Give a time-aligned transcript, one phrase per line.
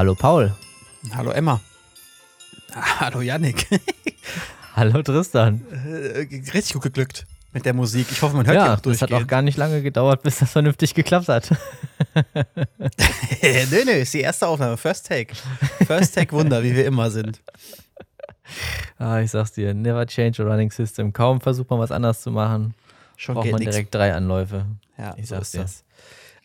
[0.00, 0.50] Hallo Paul.
[1.14, 1.60] Hallo Emma.
[3.00, 3.66] Hallo Yannick.
[4.74, 5.60] Hallo Tristan.
[5.70, 6.20] Äh,
[6.54, 8.06] richtig gut geglückt mit der Musik.
[8.10, 8.98] Ich hoffe, man hört ja, auch durch.
[8.98, 11.50] Das hat auch gar nicht lange gedauert, bis das vernünftig geklappt hat.
[12.14, 14.78] nö, nö, ist die erste Aufnahme.
[14.78, 15.34] First Take.
[15.86, 17.42] First Take Wunder, wie wir immer sind.
[18.96, 21.12] Ah, ich sag's dir, never change a running system.
[21.12, 22.72] Kaum versucht man was anders zu machen,
[23.18, 23.72] schon braucht man nix.
[23.72, 24.64] direkt drei Anläufe.
[24.96, 25.60] Ja, ich so sag's ist dir.
[25.60, 25.84] das.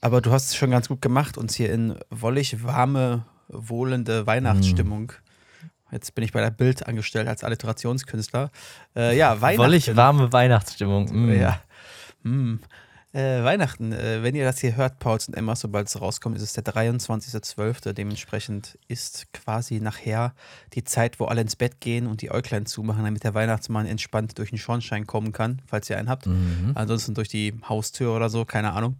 [0.01, 5.07] Aber du hast es schon ganz gut gemacht, uns hier in wollig warme, wohlende Weihnachtsstimmung.
[5.07, 5.91] Mm.
[5.91, 8.51] Jetzt bin ich bei der Bild angestellt als Alliterationskünstler.
[8.95, 9.59] Äh, ja, Weihnachten.
[9.59, 11.27] Wollig warme Weihnachtsstimmung.
[11.27, 11.33] Mm.
[11.33, 11.61] Ja.
[12.23, 12.55] Mm.
[13.15, 16.41] Äh, Weihnachten, äh, wenn ihr das hier hört, Pauls und Emma, sobald es rauskommt, ist
[16.41, 17.93] es der 23.12.
[17.93, 20.33] Dementsprechend ist quasi nachher
[20.73, 24.37] die Zeit, wo alle ins Bett gehen und die Äuglein zumachen, damit der Weihnachtsmann entspannt
[24.37, 26.25] durch den Schornstein kommen kann, falls ihr einen habt.
[26.25, 26.73] Mhm.
[26.75, 28.97] Ansonsten durch die Haustür oder so, keine Ahnung.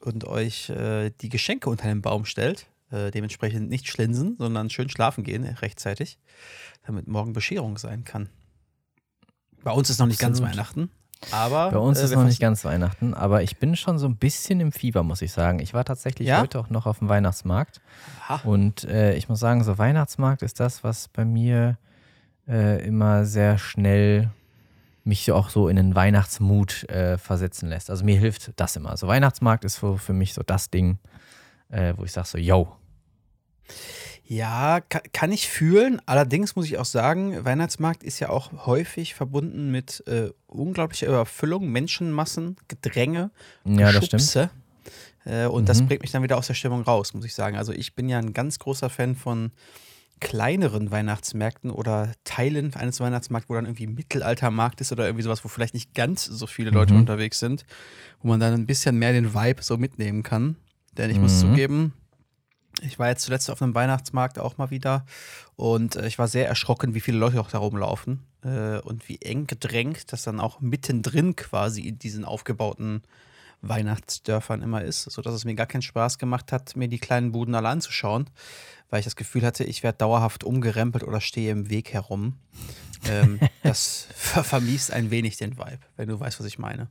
[0.00, 2.66] Und euch äh, die Geschenke unter den Baum stellt.
[2.92, 6.18] Äh, dementsprechend nicht schlinsen, sondern schön schlafen gehen rechtzeitig,
[6.86, 8.28] damit morgen Bescherung sein kann.
[9.64, 10.40] Bei uns ist noch nicht Absolut.
[10.40, 10.90] ganz Weihnachten.
[11.30, 14.16] Aber bei uns äh, ist noch nicht ganz Weihnachten, aber ich bin schon so ein
[14.16, 15.60] bisschen im Fieber, muss ich sagen.
[15.60, 16.40] Ich war tatsächlich ja?
[16.40, 17.80] heute auch noch auf dem Weihnachtsmarkt.
[18.26, 18.46] Aha.
[18.48, 21.78] Und äh, ich muss sagen, so Weihnachtsmarkt ist das, was bei mir
[22.48, 24.30] äh, immer sehr schnell
[25.04, 27.90] mich auch so in den Weihnachtsmut äh, versetzen lässt.
[27.90, 28.90] Also mir hilft das immer.
[28.90, 30.98] Also Weihnachtsmarkt ist für, für mich so das Ding,
[31.70, 32.76] äh, wo ich sage so, yo,
[34.24, 36.00] ja, kann, ich fühlen.
[36.06, 41.70] Allerdings muss ich auch sagen, Weihnachtsmarkt ist ja auch häufig verbunden mit äh, unglaublicher Überfüllung,
[41.70, 43.30] Menschenmassen, Gedränge,
[43.64, 44.50] ja, das stimmt.
[45.24, 45.66] Äh, und mhm.
[45.66, 47.56] das bringt mich dann wieder aus der Stimmung raus, muss ich sagen.
[47.56, 49.52] Also ich bin ja ein ganz großer Fan von
[50.20, 55.48] kleineren Weihnachtsmärkten oder Teilen eines Weihnachtsmarkts, wo dann irgendwie Mittelaltermarkt ist oder irgendwie sowas, wo
[55.48, 57.00] vielleicht nicht ganz so viele Leute mhm.
[57.00, 57.64] unterwegs sind,
[58.22, 60.56] wo man dann ein bisschen mehr den Vibe so mitnehmen kann.
[60.96, 61.22] Denn ich mhm.
[61.24, 61.92] muss zugeben,
[62.80, 65.04] ich war jetzt zuletzt auf einem Weihnachtsmarkt auch mal wieder
[65.56, 69.20] und äh, ich war sehr erschrocken, wie viele Leute auch da rumlaufen äh, und wie
[69.20, 73.02] eng gedrängt das dann auch mittendrin quasi in diesen aufgebauten
[73.60, 77.54] Weihnachtsdörfern immer ist, sodass es mir gar keinen Spaß gemacht hat, mir die kleinen Buden
[77.54, 78.28] alle anzuschauen,
[78.90, 82.38] weil ich das Gefühl hatte, ich werde dauerhaft umgerempelt oder stehe im Weg herum.
[83.08, 86.88] ähm, das ver vermiest ein wenig den Vibe, wenn du weißt, was ich meine.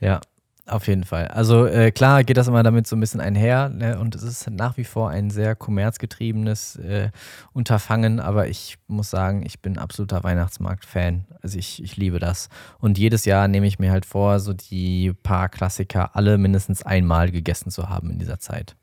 [0.00, 0.20] Ja,
[0.68, 1.28] auf jeden Fall.
[1.28, 3.98] Also äh, klar geht das immer damit so ein bisschen einher ne?
[3.98, 7.10] und es ist nach wie vor ein sehr kommerzgetriebenes äh,
[7.52, 11.26] Unterfangen, aber ich muss sagen, ich bin absoluter Weihnachtsmarkt-Fan.
[11.42, 12.48] Also ich, ich liebe das.
[12.78, 17.30] Und jedes Jahr nehme ich mir halt vor, so die paar Klassiker alle mindestens einmal
[17.30, 18.76] gegessen zu haben in dieser Zeit.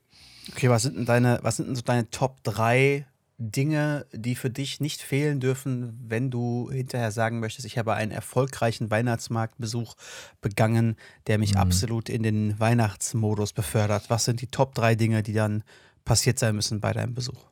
[0.51, 3.05] Okay, was sind denn deine, was sind denn so deine Top 3
[3.37, 8.11] Dinge, die für dich nicht fehlen dürfen, wenn du hinterher sagen möchtest, ich habe einen
[8.11, 9.95] erfolgreichen Weihnachtsmarktbesuch
[10.39, 10.95] begangen,
[11.27, 11.59] der mich mhm.
[11.59, 14.09] absolut in den Weihnachtsmodus befördert?
[14.09, 15.63] Was sind die Top drei Dinge, die dann
[16.05, 17.45] passiert sein müssen bei deinem Besuch?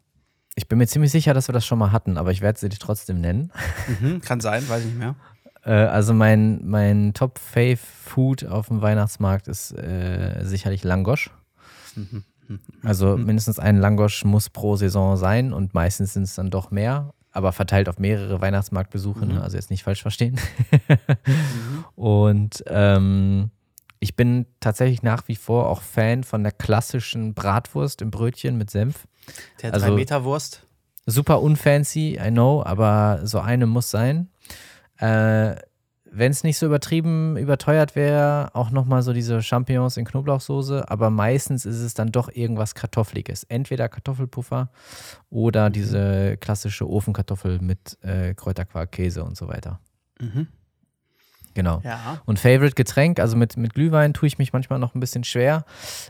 [0.56, 2.70] Ich bin mir ziemlich sicher, dass wir das schon mal hatten, aber ich werde sie
[2.70, 3.52] dir trotzdem nennen.
[4.00, 5.16] Mhm, kann sein, weiß ich nicht mehr.
[5.66, 11.30] Äh, also mein, mein Top-Fave-Food auf dem Weihnachtsmarkt ist äh, sicherlich Langosch.
[11.96, 12.26] Mhm.
[12.84, 13.26] Also mhm.
[13.26, 17.52] mindestens ein Langosch muss pro Saison sein und meistens sind es dann doch mehr, aber
[17.52, 19.36] verteilt auf mehrere Weihnachtsmarktbesuche, ne?
[19.36, 19.42] mhm.
[19.42, 20.40] also jetzt nicht falsch verstehen.
[21.28, 21.86] mhm.
[21.96, 23.52] Und ähm,
[24.00, 28.70] ich bin tatsächlich nach wie vor auch Fan von der klassischen Bratwurst im Brötchen mit
[28.70, 29.08] Senf.
[29.62, 30.64] Der 3-Meter-Wurst.
[31.06, 34.30] Also, super unfancy, I know, aber so eine muss sein.
[34.98, 35.56] Äh,
[36.16, 41.10] wenn es nicht so übertrieben überteuert wäre, auch nochmal so diese Champignons in Knoblauchsoße, aber
[41.10, 43.44] meistens ist es dann doch irgendwas Kartoffeliges.
[43.46, 44.70] Entweder Kartoffelpuffer
[45.32, 45.74] oder mhm.
[45.74, 49.80] diese klassische Ofenkartoffel mit äh, Kräuterquark, Käse und so weiter.
[50.20, 50.48] Mhm.
[51.56, 51.82] Genau.
[51.84, 52.22] Ja.
[52.26, 55.66] Und Favorite Getränk, also mit, mit Glühwein tue ich mich manchmal noch ein bisschen schwer.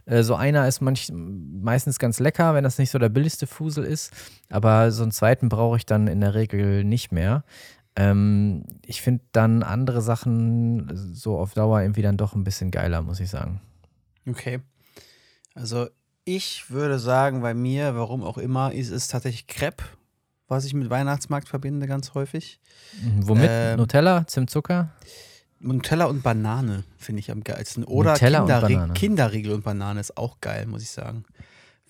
[0.06, 3.84] Äh, so einer ist manch, meistens ganz lecker, wenn das nicht so der billigste Fusel
[3.84, 4.14] ist.
[4.50, 7.44] Aber so einen zweiten brauche ich dann in der Regel nicht mehr.
[7.96, 13.02] Ähm, ich finde dann andere Sachen so auf Dauer irgendwie dann doch ein bisschen geiler,
[13.02, 13.62] muss ich sagen.
[14.28, 14.62] Okay.
[15.54, 15.88] Also
[16.26, 19.84] ich würde sagen, bei mir, warum auch immer, ist es tatsächlich Crepe,
[20.48, 22.60] was ich mit Weihnachtsmarkt verbinde, ganz häufig.
[23.02, 23.50] Mhm, womit?
[23.52, 24.90] Ähm, Nutella, Zimtzucker?
[25.60, 27.84] Nutella und Banane finde ich am geilsten.
[27.84, 31.26] Oder Nutella Kinderrie und Kinderriegel und Banane ist auch geil, muss ich sagen.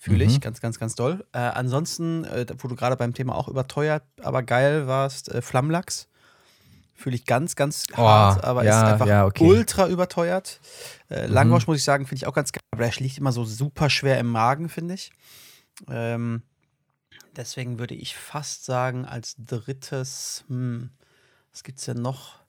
[0.04, 0.40] Fühle ich mhm.
[0.40, 1.24] ganz, ganz, ganz doll.
[1.32, 6.08] Äh, ansonsten, äh, wo du gerade beim Thema auch überteuert, aber geil warst, äh, Flammlachs.
[6.92, 9.46] Fühle ich ganz, ganz oh, hart, aber ja, ist einfach ja, okay.
[9.46, 10.60] ultra überteuert.
[11.08, 11.72] Äh, Langosch, mhm.
[11.72, 14.18] muss ich sagen, finde ich auch ganz geil, aber der liegt immer so super schwer
[14.18, 15.10] im Magen, finde ich.
[15.88, 16.42] Ähm,
[17.34, 20.90] deswegen würde ich fast sagen, als drittes, hm,
[21.50, 22.43] was gibt es denn noch?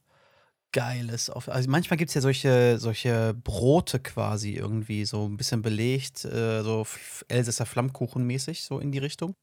[0.75, 1.29] Geiles.
[1.29, 6.63] Also manchmal gibt es ja solche, solche Brote quasi irgendwie, so ein bisschen belegt, äh,
[6.63, 6.85] so
[7.29, 9.35] Elsässer Flammkuchen mäßig, so in die Richtung.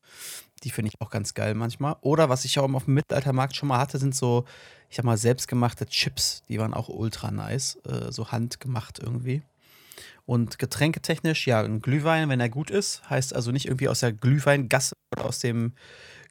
[0.63, 1.97] Die finde ich auch ganz geil manchmal.
[2.03, 4.45] Oder was ich auch auf dem Mittelaltermarkt schon mal hatte, sind so,
[4.91, 6.43] ich sag mal, selbstgemachte Chips.
[6.51, 9.41] Die waren auch ultra nice, äh, so handgemacht irgendwie.
[10.27, 14.13] Und getränketechnisch, ja, ein Glühwein, wenn er gut ist, heißt also nicht irgendwie aus der
[14.13, 15.73] Glühweingasse oder aus dem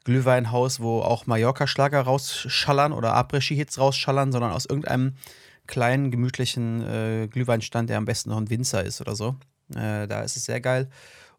[0.04, 5.14] Glühweinhaus, wo auch Mallorca-Schlager rausschallern oder Après-Ski-Hits rausschallern, sondern aus irgendeinem
[5.66, 9.36] kleinen, gemütlichen äh, Glühweinstand, der am besten noch ein Winzer ist oder so.
[9.74, 10.90] Äh, da ist es sehr geil.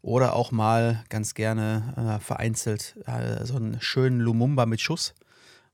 [0.01, 5.13] Oder auch mal ganz gerne äh, vereinzelt äh, so einen schönen Lumumba mit Schuss.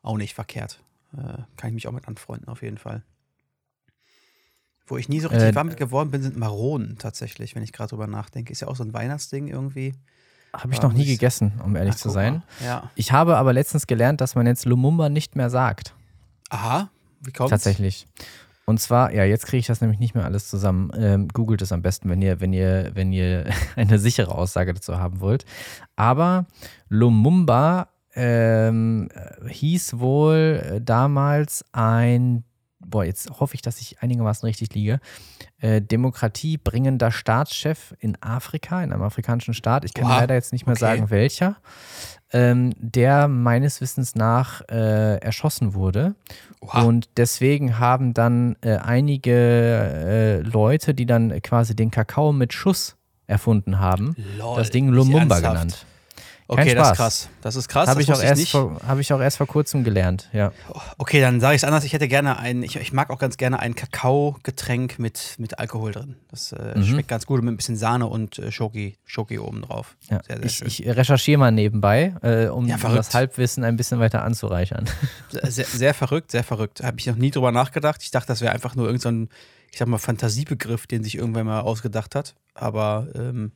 [0.01, 0.79] Auch nicht verkehrt.
[1.13, 3.03] Äh, kann ich mich auch mit anfreunden, auf jeden Fall.
[4.85, 7.73] Wo ich nie so richtig äh, warm mit geworden bin, sind Maronen tatsächlich, wenn ich
[7.73, 8.51] gerade drüber nachdenke.
[8.51, 9.93] Ist ja auch so ein Weihnachtsding irgendwie.
[10.53, 12.43] Habe ich noch nie gegessen, um ehrlich Ach, zu sein.
[12.63, 12.89] Ja.
[12.95, 15.93] Ich habe aber letztens gelernt, dass man jetzt Lumumba nicht mehr sagt.
[16.49, 16.89] Aha,
[17.21, 17.51] wie kommt's?
[17.51, 18.07] Tatsächlich.
[18.65, 20.91] Und zwar, ja, jetzt kriege ich das nämlich nicht mehr alles zusammen.
[20.95, 24.97] Ähm, googelt es am besten, wenn ihr, wenn ihr, wenn ihr eine sichere Aussage dazu
[24.97, 25.45] haben wollt.
[25.95, 26.45] Aber
[26.87, 29.09] Lumumba ähm,
[29.47, 32.43] hieß wohl damals ein
[32.79, 34.99] boah, jetzt hoffe ich, dass ich einigermaßen richtig liege,
[35.61, 39.85] äh, Demokratie bringender Staatschef in Afrika, in einem afrikanischen Staat.
[39.85, 40.19] Ich kann Oha.
[40.19, 40.79] leider jetzt nicht mehr okay.
[40.79, 41.57] sagen, welcher.
[42.31, 46.15] Ähm, der meines Wissens nach äh, erschossen wurde.
[46.61, 46.83] Oha.
[46.83, 52.97] Und deswegen haben dann äh, einige äh, Leute, die dann quasi den Kakao mit Schuss
[53.25, 55.85] erfunden haben, Lol, das Ding Lumumba genannt.
[56.51, 57.29] Okay, das ist krass.
[57.41, 57.87] Das ist krass.
[57.87, 60.51] Habe ich, auch erst vor, hab ich auch erst vor kurzem gelernt, ja.
[60.97, 61.83] Okay, dann sage ich es anders.
[61.83, 65.91] Ich hätte gerne ein, ich, ich, mag auch ganz gerne ein Kakaogetränk mit, mit Alkohol
[65.91, 66.15] drin.
[66.31, 66.83] Das äh, mhm.
[66.85, 69.95] schmeckt ganz gut mit ein bisschen Sahne und äh, Schoki, Schoki oben drauf.
[70.09, 70.23] Ja.
[70.25, 70.67] Sehr, sehr ich, schön.
[70.67, 74.85] ich recherchiere mal nebenbei, äh, um, ja, das Halbwissen ein bisschen weiter anzureichern.
[75.31, 76.83] Sehr, sehr verrückt, sehr verrückt.
[76.83, 78.01] Habe ich noch nie drüber nachgedacht.
[78.01, 79.37] Ich dachte, das wäre einfach nur irgendein, so
[79.71, 82.35] ich sag mal, Fantasiebegriff, den sich irgendwann mal ausgedacht hat.
[82.53, 83.51] Aber ähm,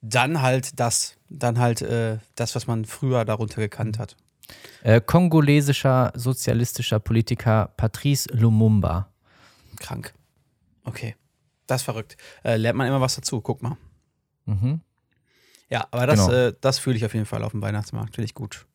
[0.00, 4.16] dann halt das, dann halt äh, das, was man früher darunter gekannt hat.
[4.82, 9.08] Äh, kongolesischer sozialistischer Politiker Patrice Lumumba.
[9.78, 10.14] Krank.
[10.84, 11.16] Okay.
[11.66, 12.16] Das ist verrückt.
[12.44, 13.76] Äh, lernt man immer was dazu, guck mal.
[14.46, 14.80] Mhm.
[15.68, 16.32] Ja, aber das, genau.
[16.32, 18.14] äh, das fühle ich auf jeden Fall auf dem Weihnachtsmarkt.
[18.14, 18.66] Finde ich gut.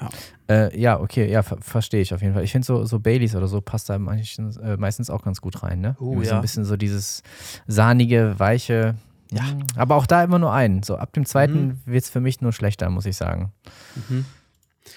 [0.00, 0.08] Ja,
[0.48, 2.44] äh, ja okay, ja, ver verstehe ich auf jeden Fall.
[2.44, 5.62] Ich finde so, so Baileys oder so passt da meistens, äh, meistens auch ganz gut
[5.62, 5.96] rein, ne?
[6.00, 6.28] Uh, ja.
[6.28, 7.22] So ein bisschen so dieses
[7.66, 8.94] sahnige, weiche.
[9.30, 9.46] Ja.
[9.46, 10.82] Hm, aber auch da immer nur einen.
[10.82, 11.80] So ab dem zweiten mhm.
[11.84, 13.52] wird es für mich nur schlechter, muss ich sagen.
[14.08, 14.24] Mhm.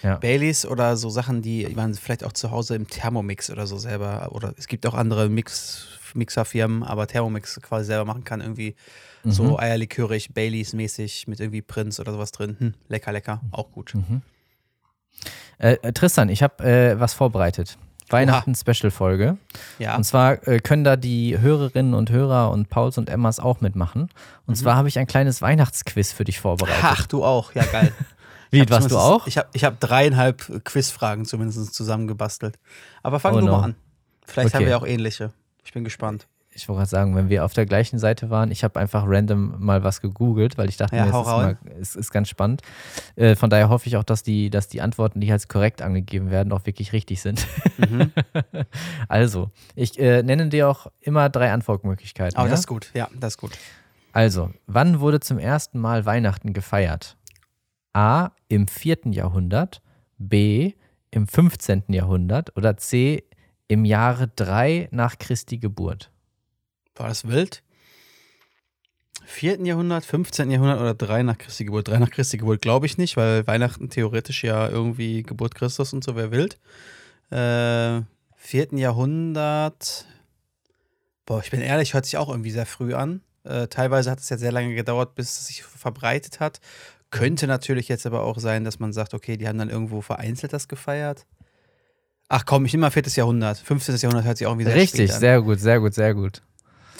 [0.04, 0.18] Ja.
[0.18, 4.30] Baileys oder so Sachen, die man vielleicht auch zu Hause im Thermomix oder so selber,
[4.32, 8.76] oder es gibt auch andere Mix, Mixerfirmen, aber Thermomix quasi selber machen kann, irgendwie
[9.24, 9.32] mhm.
[9.32, 12.56] so eierlikörig, Baileys-mäßig mit irgendwie Prinz oder sowas drin.
[12.58, 13.94] Hm, lecker, lecker, auch gut.
[13.96, 14.22] Mhm.
[15.58, 17.78] Äh, äh, Tristan, ich habe äh, was vorbereitet.
[18.10, 19.38] Weihnachten-Special-Folge.
[19.80, 19.96] Ja.
[19.96, 24.10] Und zwar äh, können da die Hörerinnen und Hörer und Pauls und Emmas auch mitmachen.
[24.46, 24.56] Und mhm.
[24.56, 26.84] zwar habe ich ein kleines Weihnachtsquiz für dich vorbereitet.
[26.84, 27.54] Ach, du auch.
[27.54, 27.94] Ja, geil.
[28.52, 29.28] Wie, warst du auch?
[29.28, 32.60] Ich habe ich hab dreieinhalb Quizfragen zumindest zusammengebastelt.
[33.02, 33.52] Aber fang oh, du no.
[33.54, 33.76] mal an.
[34.26, 34.58] Vielleicht okay.
[34.58, 35.32] haben wir auch ähnliche.
[35.64, 38.64] Ich bin gespannt ich wollte gerade sagen, wenn wir auf der gleichen Seite waren, ich
[38.64, 41.96] habe einfach random mal was gegoogelt, weil ich dachte, ja, mir, es, ist, mal, es
[41.96, 42.62] ist ganz spannend.
[43.16, 46.30] Äh, von daher hoffe ich auch, dass die, dass die Antworten, die als korrekt angegeben
[46.30, 47.48] werden, auch wirklich richtig sind.
[47.78, 48.12] Mhm.
[49.08, 52.38] also, ich äh, nenne dir auch immer drei Antwortmöglichkeiten.
[52.38, 52.52] Aber ja?
[52.52, 53.52] das ist gut, ja, das ist gut.
[54.12, 57.16] Also, wann wurde zum ersten Mal Weihnachten gefeiert?
[57.94, 58.32] A.
[58.50, 59.12] Im 4.
[59.12, 59.82] Jahrhundert,
[60.18, 60.74] B.
[61.12, 61.84] Im 15.
[61.90, 63.24] Jahrhundert oder C.
[63.68, 66.12] Im Jahre 3 nach Christi Geburt?
[66.96, 67.64] War das wild?
[69.26, 69.66] 4.
[69.66, 70.52] Jahrhundert, 15.
[70.52, 71.88] Jahrhundert oder 3 nach Christi Geburt?
[71.88, 76.04] 3 nach Christi Geburt glaube ich nicht, weil Weihnachten theoretisch ja irgendwie Geburt Christus und
[76.04, 76.58] so wäre wild.
[77.32, 78.04] Äh,
[78.36, 78.68] 4.
[78.74, 80.06] Jahrhundert,
[81.26, 83.22] boah, ich bin ehrlich, hört sich auch irgendwie sehr früh an.
[83.44, 86.60] Äh, teilweise hat es ja sehr lange gedauert, bis es sich verbreitet hat.
[87.10, 90.54] Könnte natürlich jetzt aber auch sein, dass man sagt, okay, die haben dann irgendwo vereinzelt
[90.54, 91.26] das gefeiert.
[92.30, 93.04] Ach komm, ich nehme mal 4.
[93.16, 93.58] Jahrhundert.
[93.58, 93.98] 15.
[93.98, 96.42] Jahrhundert hört sich auch wieder Richtig, sehr gut, sehr gut, sehr gut.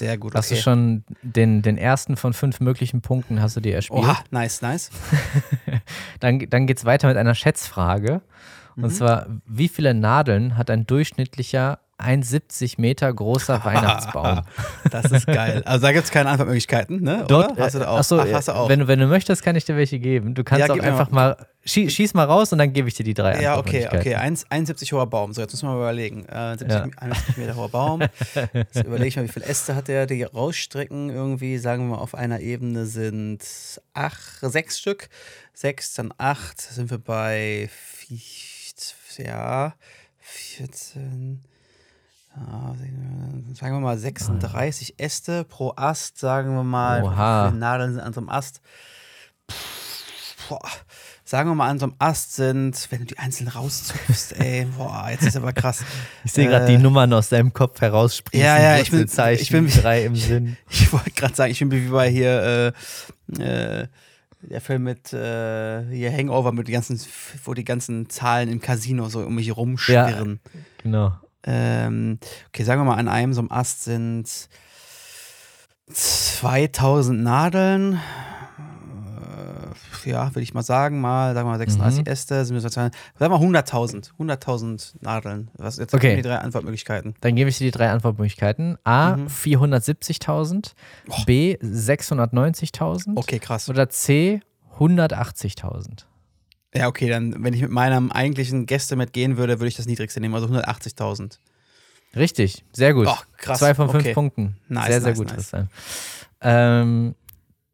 [0.02, 0.32] Sehr gut.
[0.32, 0.40] Okay.
[0.40, 4.00] Hast du schon den, den ersten von fünf möglichen Punkten hast du dir erspielt?
[4.00, 4.90] Oha, nice, nice.
[6.20, 8.22] dann dann geht es weiter mit einer Schätzfrage.
[8.76, 8.90] Und mhm.
[8.90, 14.42] zwar, wie viele Nadeln hat ein durchschnittlicher 1,70 Meter großer Weihnachtsbaum.
[14.90, 15.62] das ist geil.
[15.66, 17.26] Also da gibt es keine Antwortmöglichkeiten, ne?
[17.28, 17.64] Dort, Oder?
[17.64, 17.98] Hast du da auch?
[18.00, 18.70] Achso, Ach, hast du auch.
[18.70, 20.34] Wenn, du, wenn du möchtest, kann ich dir welche geben.
[20.34, 23.04] Du kannst ja, auch einfach mal, schieß, schieß, mal raus und dann gebe ich dir
[23.04, 24.16] die drei Ja, okay, okay.
[24.16, 25.34] 1,70 hoher Baum.
[25.34, 26.26] So, jetzt müssen wir mal überlegen.
[26.26, 26.88] Äh, 70, ja.
[26.98, 28.02] 71 Meter hoher Baum.
[28.54, 32.02] Jetzt überlege ich mal, wie viele Äste hat der, die rausstrecken irgendwie, sagen wir mal,
[32.02, 33.44] auf einer Ebene sind
[33.94, 35.10] acht, sechs Stück.
[35.54, 37.70] Sechs, dann acht, sind wir bei,
[39.18, 39.74] ja,
[40.20, 41.51] 14, ah,
[43.54, 47.04] sagen wir mal 36 Äste pro Ast, sagen wir mal.
[47.04, 47.52] Oha.
[47.52, 48.62] Nadeln sind an so einem Ast?
[49.50, 50.60] Pff, boah.
[51.24, 55.08] Sagen wir mal, an so einem Ast sind, wenn du die einzeln rauszupfst, ey, boah,
[55.10, 55.84] jetzt ist aber krass.
[56.26, 58.46] Ich sehe gerade die Äh, Nummern aus deinem Kopf heraussprießen.
[58.46, 60.58] Ja, ja, ich bin- Wurzelzeichen, ich bin- drei im Sinn.
[60.70, 62.74] Ich wollte gerade sagen, ich bin wie bei hier,
[63.40, 63.42] äh,
[63.82, 63.88] äh,
[64.42, 67.00] der Film mit äh, hier Hangover, mit den ganzen,
[67.46, 70.40] wo die ganzen Zahlen im Casino so um mich rumschwirren.
[70.84, 71.14] Genau.
[71.44, 72.18] Ähm,
[72.50, 74.28] okay, sagen wir mal, an einem so einem Ast sind
[75.92, 77.94] 2000 Nadeln.
[77.94, 77.98] Äh,
[80.10, 82.08] Ja, würde ich mal sagen, mal, sagen wir mal 36 Mhm.
[82.12, 85.52] Äste, sind wir so, sagen wir mal 100.000, 100.000 Nadeln.
[85.58, 86.16] Was jetzt Okay.
[86.16, 87.14] die drei Antwortmöglichkeiten?
[87.22, 88.78] Dann gebe ich dir die drei Antwortmöglichkeiten.
[88.84, 89.28] A, Mhm.
[89.28, 90.74] 470.000.
[91.28, 93.12] B, 690.000.
[93.16, 93.70] Okay, krass.
[93.70, 94.42] Oder C,
[94.80, 96.06] 180.000.
[96.74, 100.22] Ja, okay, dann, wenn ich mit meinem eigentlichen Gäste mitgehen würde, würde ich das niedrigste
[100.22, 101.38] nehmen, also 180.000.
[102.16, 103.08] Richtig, sehr gut.
[103.10, 103.60] Oh, krass.
[103.60, 104.14] Zwei von fünf okay.
[104.14, 104.58] Punkten.
[104.68, 105.36] Nice, sehr, sehr nice, gut, nice.
[105.36, 105.70] Tristan.
[106.42, 107.16] Ähm,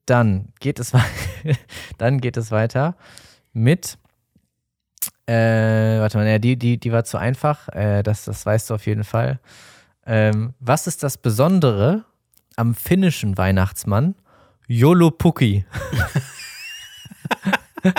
[0.06, 0.94] dann geht es,
[1.98, 2.96] dann geht es weiter
[3.54, 3.98] mit.
[5.27, 7.68] Äh, warte mal, ja, die, die, die war zu einfach.
[7.70, 9.39] Äh, das, das weißt du auf jeden Fall.
[10.06, 12.06] Ähm, was ist das Besondere
[12.56, 14.16] am finnischen Weihnachtsmann
[14.68, 15.66] Jolopukki?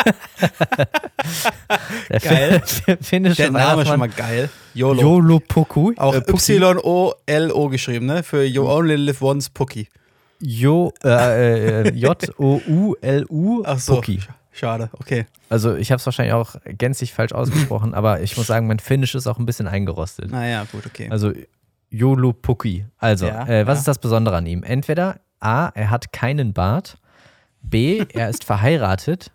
[2.11, 2.63] Der Geil.
[2.65, 4.49] fin- finnische Der Name ist schon mal geil.
[4.75, 5.01] YOLO.
[5.01, 5.93] Jolopukku.
[5.97, 6.57] Auch äh, Puki.
[6.57, 8.23] Y-O-L-O geschrieben, ne?
[8.23, 9.89] Für You Only Live Once Pucky.
[10.41, 13.97] Jo, äh, äh, J-O-U-L-U Ach so.
[13.97, 14.19] Puki.
[14.19, 15.27] Sch- Schade, okay.
[15.49, 19.15] Also ich habe es wahrscheinlich auch gänzlich falsch ausgesprochen, aber ich muss sagen, mein Finnisch
[19.15, 20.31] ist auch ein bisschen eingerostet.
[20.33, 21.09] Naja, gut, okay.
[21.11, 21.33] Also
[21.91, 22.85] Jolo Puki.
[22.99, 23.81] Also, Ja, äh, was ja.
[23.81, 24.63] ist das Besondere an ihm?
[24.65, 26.99] Entweder A, er hat keinen Bart,
[27.63, 29.31] B, er ist verheiratet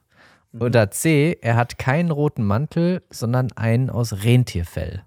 [0.54, 0.62] Mhm.
[0.62, 5.04] oder C, er hat keinen roten Mantel, sondern einen aus Rentierfell.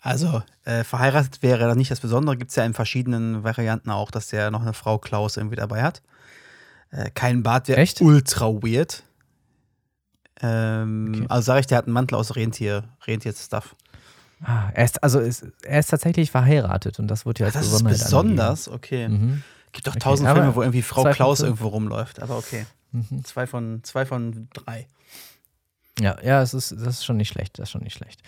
[0.00, 2.36] Also, äh, verheiratet wäre das nicht das Besondere.
[2.36, 5.82] Gibt es ja in verschiedenen Varianten auch, dass der noch eine Frau Klaus irgendwie dabei
[5.82, 6.02] hat.
[6.92, 9.02] Äh, kein Bart wäre ultra weird.
[10.40, 11.26] Ähm, Okay.
[11.28, 13.74] Also sage ich, der hat einen Mantel aus Rentier, Rentier-Stuff.
[14.44, 17.70] Ah, er ist, also ist, er ist tatsächlich verheiratet und das wurde ja Ach, als
[17.70, 19.06] das ist besonders, okay.
[19.06, 19.26] angegeben.
[19.32, 19.42] Mhm.
[19.72, 22.66] Gibt doch Okay, tausend Filme, wo irgendwie Frau Klaus irgendwo rumläuft, aber okay.
[22.92, 23.24] Mhm.
[23.24, 24.86] Zwei von, zwei von drei.
[25.98, 28.22] Ja, ja, es ist, das ist schon nicht schlecht, das ist schon nicht schlecht.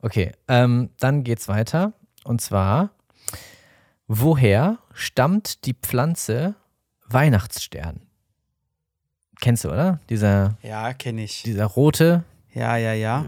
[0.00, 1.92] Okay, ähm, dann geht's weiter.
[2.24, 2.90] Und zwar,
[4.06, 6.54] woher stammt die Pflanze
[7.08, 8.00] Weihnachtsstern?
[9.40, 10.00] Kennst du, oder?
[10.08, 11.42] Dieser, Ja, kenne ich.
[11.42, 13.26] dieser rote, Ja, ja, ja.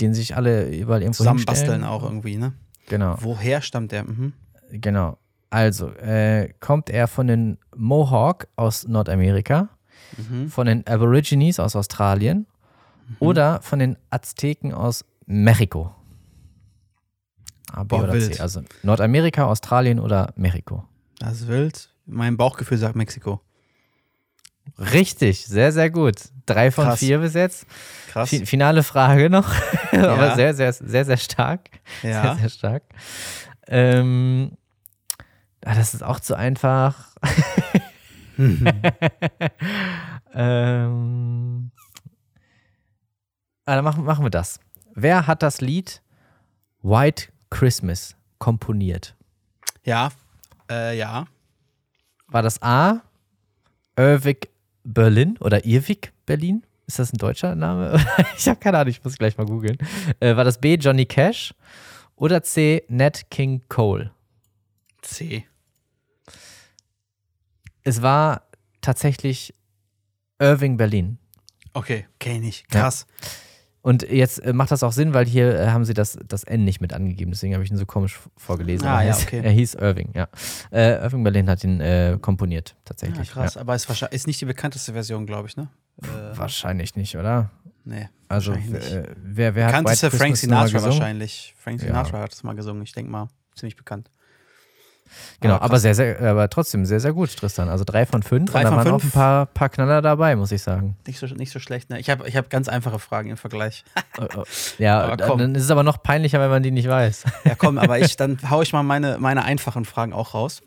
[0.00, 2.52] den sich alle überall irgendwo Zusammenbasteln auch irgendwie, ne?
[2.88, 4.04] Genau, Woher stammt der?
[4.04, 4.32] Mhm.
[4.70, 5.18] genau.
[5.52, 9.68] Also, äh, kommt er von den Mohawk aus Nordamerika,
[10.16, 10.48] Mhm.
[10.48, 12.46] von den Aborigines aus Australien
[13.18, 15.94] oder von den Azteken aus Mexiko?
[17.72, 18.34] A, B oder wild.
[18.34, 18.40] C.
[18.40, 20.84] Also Nordamerika, Australien oder Mexiko.
[21.18, 21.90] Das ist wild.
[22.06, 23.40] Mein Bauchgefühl sagt Mexiko.
[24.78, 26.16] Richtig, sehr, sehr gut.
[26.46, 26.98] Drei von Krass.
[27.00, 27.66] vier bis jetzt.
[28.08, 28.30] Krass.
[28.30, 29.52] Fi- Finale Frage noch.
[29.92, 30.12] Ja.
[30.14, 31.68] Aber sehr, sehr, sehr, sehr stark.
[32.00, 32.34] Sehr, Ja.
[32.36, 32.84] sehr stark.
[33.66, 34.52] Ähm,
[35.64, 37.08] ah, das ist auch zu einfach.
[40.34, 41.70] ähm,
[43.64, 44.60] dann machen, machen wir das.
[44.94, 46.02] Wer hat das Lied
[46.82, 49.14] White Christmas komponiert?
[49.84, 50.10] Ja.
[50.70, 51.26] Äh, ja.
[52.28, 53.02] War das A.
[53.96, 54.38] Irving
[54.84, 56.64] Berlin oder Irving Berlin?
[56.86, 58.04] Ist das ein deutscher Name?
[58.36, 59.76] ich habe keine Ahnung, ich muss gleich mal googeln.
[60.20, 60.74] Äh, war das B.
[60.74, 61.54] Johnny Cash
[62.16, 62.84] oder C.
[62.88, 64.10] Nat King Cole?
[65.02, 65.46] C.
[67.90, 68.42] Es war
[68.80, 69.52] tatsächlich
[70.38, 71.18] Irving Berlin.
[71.74, 72.64] Okay, kenne ich.
[72.72, 72.82] Ja.
[72.82, 73.06] Krass.
[73.82, 76.64] Und jetzt äh, macht das auch Sinn, weil hier äh, haben sie das, das N
[76.64, 78.86] nicht mit angegeben, deswegen habe ich ihn so komisch vorgelesen.
[78.86, 79.40] Ah, er ja, hieß- okay.
[79.42, 80.28] Er hieß Irving, ja.
[80.70, 83.30] Äh, Irving Berlin hat ihn äh, komponiert, Ja, tatsächlich.
[83.30, 83.56] krass.
[83.56, 85.68] Aber ist, wahrscheinlich, ist nicht die bekannteste Version, glaube ich, ne?
[86.04, 86.32] Ja.
[86.32, 87.50] Äh, Wahrscheinlich nicht, oder?
[87.84, 88.08] nee.
[88.28, 88.92] Also, Wahrscheinlich nicht.
[88.92, 91.54] äh, wer, wer hat Bekannteste Frank Sinatra wahrscheinlich.
[91.58, 91.88] Frank Ja.
[91.88, 92.82] Sinatra hat es mal gesungen.
[92.84, 94.10] Ich denke mal, ziemlich bekannt.
[95.40, 97.68] Genau, Aber aber, sehr, sehr, aber trotzdem sehr, sehr gut, Tristan.
[97.68, 98.50] Also drei von fünf.
[98.50, 99.14] Drei und da von waren auch fünf.
[99.14, 100.96] ein paar, paar Knaller dabei, muss ich sagen.
[101.06, 101.98] Nicht so, nicht so schlecht, ne?
[102.00, 103.84] Ich habe ich hab ganz einfache Fragen im Vergleich.
[104.18, 104.44] Äh, äh,
[104.78, 105.38] ja, dann komm.
[105.38, 107.24] dann ist es aber noch peinlicher, wenn man die nicht weiß.
[107.44, 110.60] Ja, komm, aber ich, dann hau ich mal meine, meine einfachen Fragen auch raus.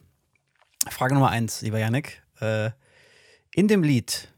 [0.89, 2.21] Frage Nummer eins, lieber Yannick.
[2.41, 2.71] Äh,
[3.53, 4.29] in dem Lied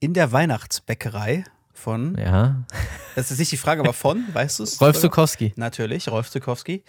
[0.00, 2.64] In der Weihnachtsbäckerei von, Ja.
[3.14, 4.80] das ist nicht die Frage, aber von, weißt du es?
[4.80, 5.52] Rolf Zukowski.
[5.56, 6.82] Natürlich, Rolf Zukowski.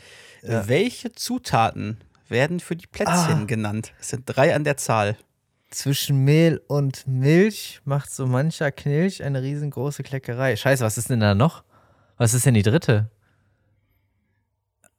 [0.43, 0.67] Ja.
[0.67, 1.97] Welche Zutaten
[2.29, 3.45] werden für die Plätzchen Ah.
[3.45, 3.93] genannt?
[3.99, 5.17] Es sind drei an der Zahl.
[5.69, 10.55] Zwischen Mehl und Milch macht so mancher Knilch eine riesengroße Kleckerei.
[10.55, 11.63] Scheiße, was ist denn da noch?
[12.17, 13.09] Was ist denn die dritte?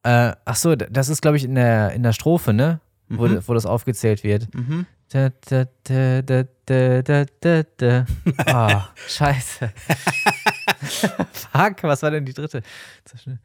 [0.02, 2.80] Äh, ach so, das ist, glaube ich, in der, in der Strophe, ne?
[3.08, 3.42] Wo, Mhm.
[3.48, 4.54] wo das aufgezählt wird.
[4.54, 4.86] Mhm.
[5.08, 6.44] Da, da, da, da,
[7.02, 8.06] da, da, da.
[8.46, 9.72] Oh, scheiße.
[11.32, 12.62] Fuck, was war denn die dritte?
[13.10, 13.38] So schnell.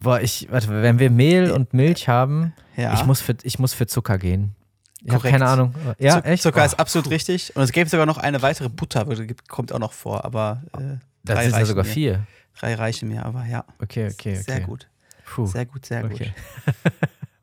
[0.00, 2.94] Boah, ich, warte, wenn wir Mehl und Milch haben, Ja.
[2.94, 4.54] ich, muss für, ich muss für Zucker gehen.
[5.02, 5.74] Ich habe keine Ahnung.
[5.98, 6.42] Ja, echt?
[6.42, 7.54] Zucker Oh, ist absolut richtig.
[7.56, 9.06] Und es gäbe sogar noch eine weitere Butter,
[9.48, 11.90] kommt auch noch vor, aber äh, das drei sind ja sogar mir.
[11.90, 12.26] vier.
[12.58, 13.64] Drei reichen mir, aber ja.
[13.80, 14.34] Okay, okay, okay.
[14.36, 14.88] Sehr gut.
[15.24, 15.46] Puh.
[15.46, 16.12] Sehr gut, sehr gut.
[16.12, 16.32] Okay.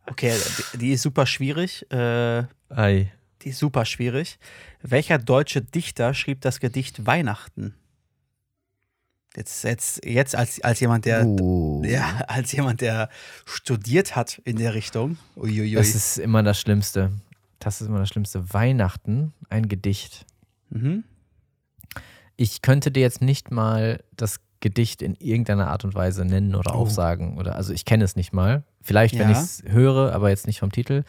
[0.09, 0.33] Okay,
[0.73, 1.85] die, die ist super schwierig.
[1.91, 3.11] Äh, Ei.
[3.41, 4.39] die ist super schwierig.
[4.81, 7.75] Welcher deutsche Dichter schrieb das Gedicht Weihnachten?
[9.37, 11.83] Jetzt, jetzt, jetzt als, als jemand, der Uh.
[11.85, 13.07] ja, als jemand, der
[13.45, 15.17] studiert hat in der Richtung.
[15.35, 15.75] Uiuiui.
[15.75, 17.11] Das ist immer das Schlimmste.
[17.59, 18.51] Das ist immer das Schlimmste.
[18.53, 20.25] Weihnachten, ein Gedicht.
[20.69, 21.03] mhm.
[22.35, 26.73] Ich könnte dir jetzt nicht mal das Gedicht in irgendeiner Art und Weise nennen oder
[26.75, 26.79] Oh.
[26.79, 27.37] aufsagen.
[27.37, 28.63] Oder, also ich kenne es nicht mal.
[28.81, 29.31] Vielleicht, wenn Ja.
[29.31, 31.03] ich es höre, aber jetzt nicht vom Titel.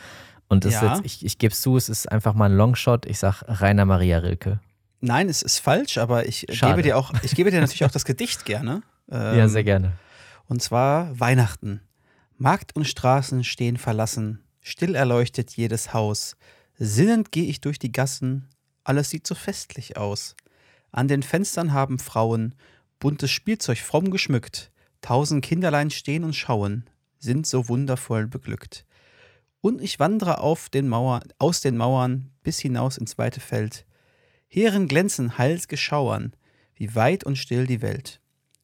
[0.49, 0.95] Und das Ja.
[0.95, 3.05] jetzt, ich, ich gebe es zu, es ist einfach mal ein Longshot.
[3.07, 4.61] Ich sag Rainer Maria Rilke.
[5.01, 6.73] Nein, es ist falsch, aber ich Schade.
[6.73, 8.83] gebe dir auch, ich gebe dir natürlich auch das Gedicht gerne.
[9.11, 9.93] ja, Ähm, sehr gerne.
[10.47, 11.81] Und zwar Weihnachten.
[12.37, 16.37] Markt und Straßen stehen verlassen, still erleuchtet jedes Haus.
[16.77, 18.49] Sinnend gehe ich durch die Gassen,
[18.85, 20.37] alles sieht so festlich aus.
[20.93, 22.55] An den Fenstern haben Frauen
[22.99, 24.71] buntes Spielzeug fromm geschmückt.
[25.01, 26.85] Tausend Kinderlein stehen und schauen,
[27.19, 28.85] sind so wundervoll beglückt.
[29.61, 33.85] Und ich wandere auf den Mauern, aus den Mauern bis hinaus ins weite Feld.
[34.49, 36.33] Hierin glänzen heilsge Schauern,
[36.75, 38.21] wie weit und still die Welt.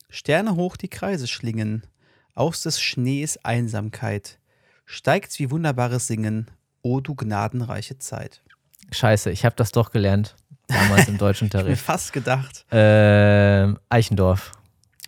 [0.08, 1.86] Sterne hoch die Kreise schlingen,
[2.34, 4.38] aus des Schnees Einsamkeit.
[4.86, 6.50] Steigt's wie wunderbares Singen,
[6.82, 8.42] o du gnadenreiche Zeit.
[8.92, 10.36] Scheiße, ich habe das doch gelernt.
[10.68, 11.82] Damals im Ich hab mir Deutschunterricht.
[11.82, 12.64] fast gedacht.
[12.70, 14.52] Ähm, Eichendorf.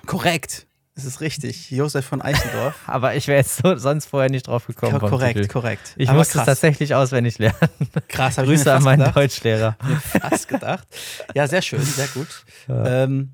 [0.06, 0.65] Korrekt.
[0.98, 1.70] Es ist richtig.
[1.70, 2.74] Josef von Eichendorf.
[2.86, 4.98] Aber ich wäre jetzt so, sonst vorher nicht drauf gekommen.
[4.98, 5.92] Ko korrekt, korrekt.
[5.98, 6.46] Ich Aber muss es krass.
[6.46, 7.58] tatsächlich auswendig lernen.
[8.08, 9.16] Krass, habe ich Grüße an meinen gedacht.
[9.16, 9.76] Deutschlehrer.
[9.86, 10.88] mir fast gedacht.
[11.34, 12.44] Ja, sehr schön, sehr gut.
[12.68, 13.32] Ähm,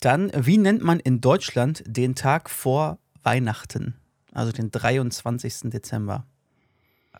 [0.00, 3.94] dann, wie nennt man in Deutschland den Tag vor Weihnachten?
[4.32, 5.70] Also den 23.
[5.70, 6.26] Dezember.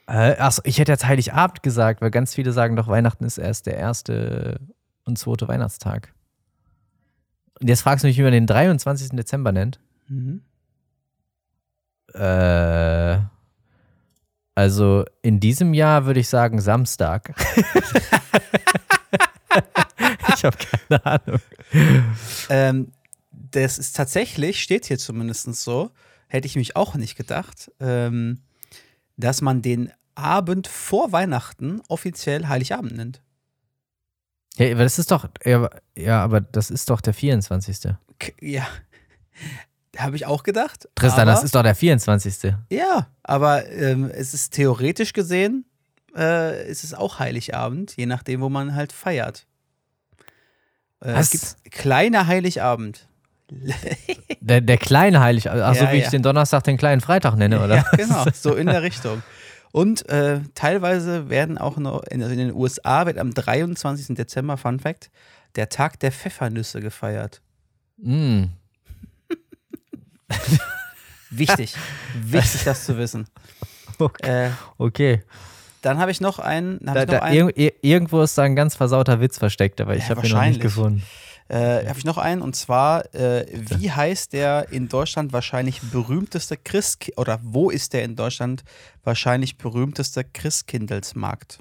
[0.09, 3.67] Äh, achso, ich hätte jetzt Heiligabend gesagt, weil ganz viele sagen doch, Weihnachten ist erst
[3.67, 4.61] der erste
[5.05, 6.13] und zweite Weihnachtstag.
[7.61, 9.11] Und jetzt fragst du mich, wie man den 23.
[9.11, 9.81] Dezember nennt.
[10.09, 10.43] Mhm.
[12.13, 13.19] Äh,
[14.55, 17.35] also in diesem Jahr würde ich sagen Samstag.
[20.35, 21.41] ich habe keine Ahnung.
[22.49, 22.93] Ähm,
[23.31, 25.91] das ist tatsächlich, steht hier zumindest so,
[26.29, 28.43] hätte ich mich auch nicht gedacht, ähm,
[29.17, 33.23] dass man den Abend vor Weihnachten offiziell Heiligabend nennt.
[34.59, 37.95] Ja, aber das ist doch, ja, ja, aber das ist doch der 24.
[38.19, 38.67] K ja,
[39.99, 40.89] habe ich auch gedacht.
[40.95, 42.55] Tristan, das ist doch der 24.
[42.71, 45.65] Ja, aber ähm, es ist theoretisch gesehen,
[46.17, 49.47] äh, es ist auch Heiligabend, je nachdem, wo man halt feiert.
[51.01, 51.35] Äh, Was?
[51.35, 53.09] es gibt kleiner Heiligabend.
[54.41, 56.05] Der, der kleine Heilig, ach so Ja, wie ja.
[56.05, 57.77] ich den Donnerstag den kleinen Freitag nenne, oder?
[57.77, 59.23] Ja, genau, so in der Richtung.
[59.77, 64.17] Und äh, teilweise werden auch noch, in, also in den USA wird am 23.
[64.17, 65.11] Dezember, Fun Fact,
[65.55, 67.43] der Tag der Pfeffernüsse gefeiert.
[67.99, 68.45] Mm.
[71.31, 71.75] Wichtig,
[72.15, 73.27] wichtig, das zu wissen.
[73.99, 74.49] Okay.
[74.49, 75.23] Äh, okay.
[75.81, 78.55] dann habe ich noch einen, Da, ich noch da, einen, ir irgendwo ist da ein
[78.55, 81.03] ganz versauter Witz versteckt, aber ich Ja, habe ihn noch nicht gefunden.
[81.49, 86.57] Äh, habe ich noch einen und zwar, äh, wie heißt der in Deutschland wahrscheinlich berühmteste
[86.57, 88.65] Christ oder wo ist der in Deutschland
[89.05, 91.59] wahrscheinlich berühmteste Christkindlesmarkt?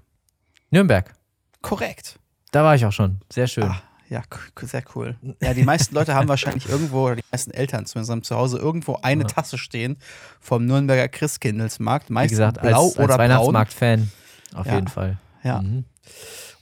[0.71, 1.13] Nürnberg.
[1.61, 2.19] Korrekt.
[2.51, 3.19] Da war ich auch schon.
[3.31, 3.63] Sehr schön.
[3.65, 4.21] Ah, ja,
[4.61, 5.15] sehr cool.
[5.41, 8.57] Ja, die meisten Leute haben wahrscheinlich irgendwo, oder die meisten Eltern zumindest haben zu Hause
[8.57, 9.27] irgendwo eine Ja.
[9.27, 9.97] Tasse stehen
[10.39, 12.09] vom Nürnberger Christkindlesmarkt.
[12.09, 13.17] Wie Meist gesagt, blau als, als oder.
[13.17, 14.11] Weihnachtsmarkt-Fan.
[14.53, 14.75] Auf Ja.
[14.75, 15.17] jeden Fall.
[15.43, 15.61] Ja.
[15.61, 15.85] Mhm.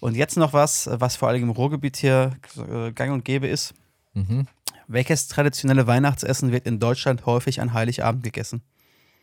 [0.03, 3.73] Und jetzt noch was, was vor allem im Ruhrgebiet hier äh, gang und gäbe ist.
[4.13, 4.47] Mhm.
[4.85, 8.63] Welches traditionelle Weihnachtsessen wird in Deutschland häufig an Heiligabend gegessen?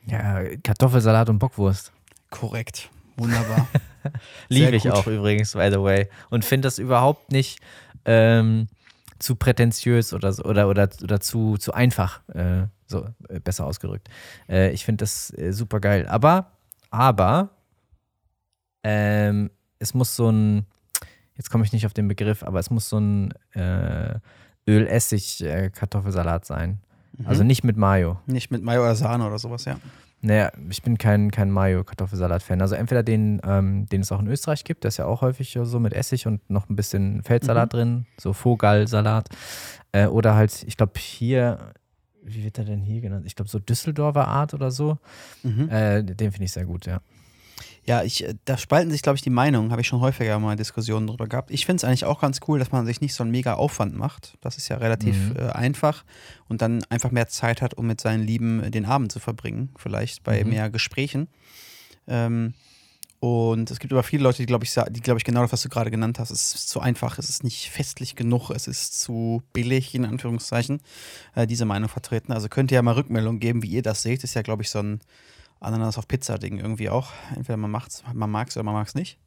[0.07, 1.93] Ja, Kartoffelsalat und Bockwurst.
[2.31, 2.89] Korrekt.
[3.19, 3.69] Wunderbar.
[4.49, 6.09] Liebe ich auch übrigens, by the way.
[6.31, 7.61] Und finde das überhaupt nicht
[8.07, 8.67] ähm,
[9.19, 14.09] zu prätentiös oder oder, oder, oder zu, zu einfach, äh, so äh, besser ausgedrückt.
[14.49, 16.09] Äh, ich finde das äh, super geil.
[16.09, 16.53] Aber,
[16.91, 17.51] aber,
[18.83, 20.67] ähm, es muss so ein,
[21.35, 24.19] jetzt komme ich nicht auf den Begriff, aber es muss so ein äh,
[24.69, 26.79] Öl-Essig-Kartoffelsalat sein.
[27.25, 28.21] Also nicht mit Mayo.
[28.27, 29.79] Nicht mit Mayo oder Sahne oder sowas, ja.
[30.23, 32.61] Naja, ich bin kein, kein Mayo-Kartoffelsalat-Fan.
[32.61, 35.59] Also entweder den, ähm, den es auch in Österreich gibt, der ist ja auch häufig
[35.63, 39.29] so mit Essig und noch ein bisschen Feldsalat drin, so Vogalsalat.
[39.93, 41.73] Äh, oder halt, ich glaube, hier
[42.23, 43.25] wie wird er denn hier genannt?
[43.27, 44.99] Ich glaube, so Düsseldorfer Art oder so.
[45.43, 45.69] Mhm.
[45.69, 47.01] Äh, den finde ich sehr gut, ja.
[47.87, 49.71] Ja, ich, äh, da spalten sich, glaube ich, die Meinungen.
[49.73, 51.51] Habe ich schon häufiger mal Diskussionen darüber gehabt.
[51.51, 53.97] Ich finde es eigentlich auch ganz cool, dass man sich nicht so einen mega Aufwand
[53.97, 54.37] macht.
[54.43, 55.37] Das ist ja relativ Mhm.
[55.37, 56.05] äh, einfach
[56.49, 59.71] und dann einfach mehr Zeit hat, um mit seinen Lieben äh, den Abend zu verbringen.
[59.77, 60.51] Vielleicht bei Mhm.
[60.51, 61.29] mehr Gesprächen.
[62.07, 62.55] Ähm,
[63.19, 65.61] und es gibt aber viele Leute, die, glaube ich, die, glaube ich, genau das, was
[65.63, 66.31] du gerade genannt hast.
[66.31, 70.81] Es ist zu einfach, es ist nicht festlich genug, es ist zu billig, in Anführungszeichen,
[71.35, 72.33] äh, diese Meinung vertreten.
[72.33, 74.25] Also könnt ihr ja mal Rückmeldung geben, wie ihr das seht.
[74.25, 75.01] Ist ja, glaube ich, so ein
[75.61, 77.11] Ananas auf Pizza-Ding irgendwie auch.
[77.37, 79.19] Entweder man macht's, man mag es oder man mag es nicht.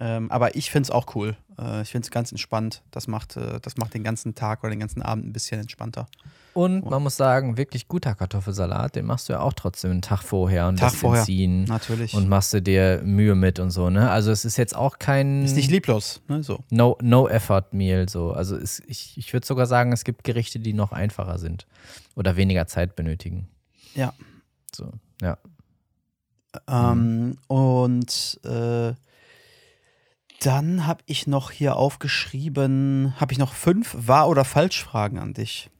[0.00, 1.36] Ähm, aber ich finde es auch cool.
[1.58, 2.82] Äh, ich finde es ganz entspannt.
[2.90, 6.06] Das macht, äh, das macht den ganzen Tag oder den ganzen Abend ein bisschen entspannter.
[6.54, 10.22] Und man muss sagen, wirklich guter Kartoffelsalat, den machst du ja auch trotzdem einen Tag
[10.22, 11.24] vorher und Tag vorher.
[11.24, 12.14] ziehen Natürlich.
[12.14, 14.10] und machst du dir Mühe mit und so, ne?
[14.10, 16.42] Also es ist jetzt auch kein ist nicht lieblos, ne?
[16.42, 16.62] So.
[16.70, 18.32] No, no Effort Meal so.
[18.32, 21.66] Also es, ich, ich würde sogar sagen, es gibt Gerichte, die noch einfacher sind
[22.16, 23.48] oder weniger Zeit benötigen.
[23.94, 24.12] Ja.
[24.74, 25.38] So, ja.
[26.68, 28.92] Ähm, und äh,
[30.40, 35.70] dann habe ich noch hier aufgeschrieben, habe ich noch fünf Wahr- oder Falsch-Fragen an dich.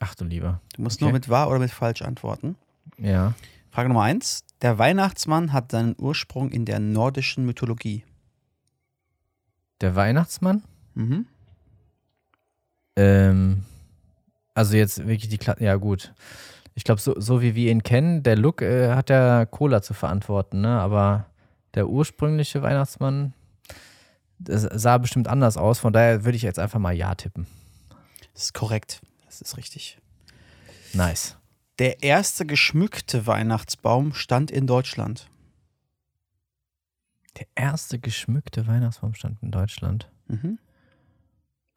[0.00, 0.60] Ach du lieber.
[0.76, 1.04] Du musst Okay.
[1.04, 2.56] nur mit Wahr oder mit Falsch antworten.
[2.98, 3.34] Ja.
[3.70, 4.44] Frage Nummer eins.
[4.62, 8.04] Der Weihnachtsmann hat seinen Ursprung in der nordischen Mythologie.
[9.80, 10.62] Der Weihnachtsmann?
[10.94, 11.26] Mhm.
[12.96, 13.64] Ähm,
[14.54, 16.12] also jetzt wirklich die Kla Ja, gut.
[16.74, 19.94] Ich glaube, so, so wie wir ihn kennen, der Look äh, hat ja Cola zu
[19.94, 20.80] verantworten, ne?
[20.80, 21.26] Aber
[21.74, 23.34] der ursprüngliche Weihnachtsmann,
[24.38, 25.78] sah bestimmt anders aus.
[25.78, 27.46] Von daher würde ich jetzt einfach mal Ja tippen.
[28.32, 29.00] Das ist korrekt.
[29.26, 29.98] Das ist richtig.
[30.92, 31.36] Nice.
[31.78, 35.28] Der erste geschmückte Weihnachtsbaum stand in Deutschland.
[37.38, 40.08] Der erste geschmückte Weihnachtsbaum stand in Deutschland.
[40.28, 40.58] Mhm.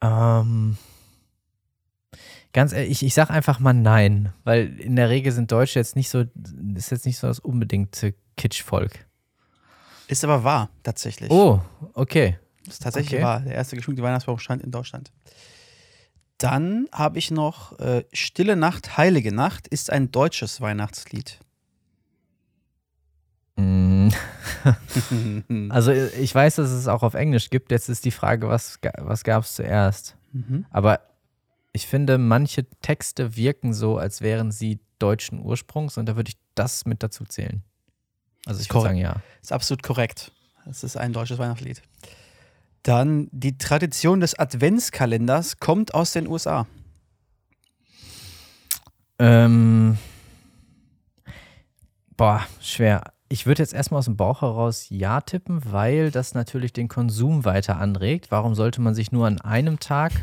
[0.00, 0.78] Ähm,
[2.52, 5.96] ganz ehrlich, ich, ich sag einfach mal nein, weil in der Regel sind Deutsche jetzt
[5.96, 6.24] nicht so,
[6.74, 9.06] ist jetzt nicht so das unbedingte Kitschvolk.
[10.08, 11.30] Ist aber wahr, tatsächlich.
[11.30, 11.60] Oh,
[11.94, 12.38] okay.
[12.64, 13.24] Das ist tatsächlich okay.
[13.24, 13.40] wahr.
[13.40, 15.12] Der erste geschmückte Weihnachtsbaum stand in Deutschland.
[16.38, 21.40] Dann habe ich noch äh, Stille Nacht, Heilige Nacht ist ein deutsches Weihnachtslied.
[23.56, 24.08] Mm,
[25.68, 27.70] Also ich weiß, dass es auch auf Englisch gibt.
[27.70, 30.16] Jetzt ist die Frage, was, was gab es zuerst?
[30.32, 30.66] Mhm.
[30.70, 31.00] Aber
[31.78, 36.36] ich finde, manche Texte wirken so, als wären sie deutschen Ursprungs und da würde ich
[36.56, 37.62] das mit dazu zählen.
[38.46, 39.22] Also ich würde sagen, ja.
[39.40, 40.32] Ist absolut korrekt.
[40.68, 41.80] Es ist ein deutsches Weihnachtslied.
[42.82, 46.66] Dann die Tradition des Adventskalenders kommt aus den USA.
[49.20, 49.98] Ähm,
[52.16, 53.12] boah, schwer.
[53.28, 57.44] Ich würde jetzt erstmal aus dem Bauch heraus Ja tippen, weil das natürlich den Konsum
[57.44, 58.32] weiter anregt.
[58.32, 60.10] Warum sollte man sich nur an einem Tag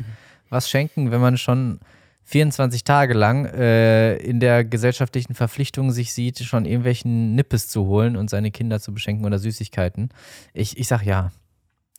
[0.49, 1.79] was schenken, wenn man schon
[2.23, 8.15] 24 Tage lang äh, in der gesellschaftlichen Verpflichtung sich sieht, schon irgendwelchen Nippes zu holen
[8.17, 10.09] und seine Kinder zu beschenken oder Süßigkeiten?
[10.53, 11.31] Ich, ich sag ja.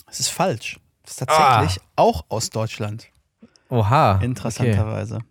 [0.08, 0.80] Es ist falsch.
[1.04, 1.88] Es ist tatsächlich Ah.
[1.96, 3.06] auch aus Deutschland.
[3.68, 4.20] Oha.
[4.22, 5.16] Interessanterweise.
[5.16, 5.24] Okay.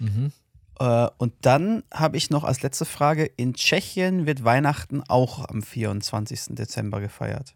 [0.00, 0.32] Mhm.
[0.80, 5.62] Äh, und dann habe ich noch als letzte Frage: In Tschechien wird Weihnachten auch am
[5.62, 6.56] 24.
[6.56, 7.54] Dezember gefeiert.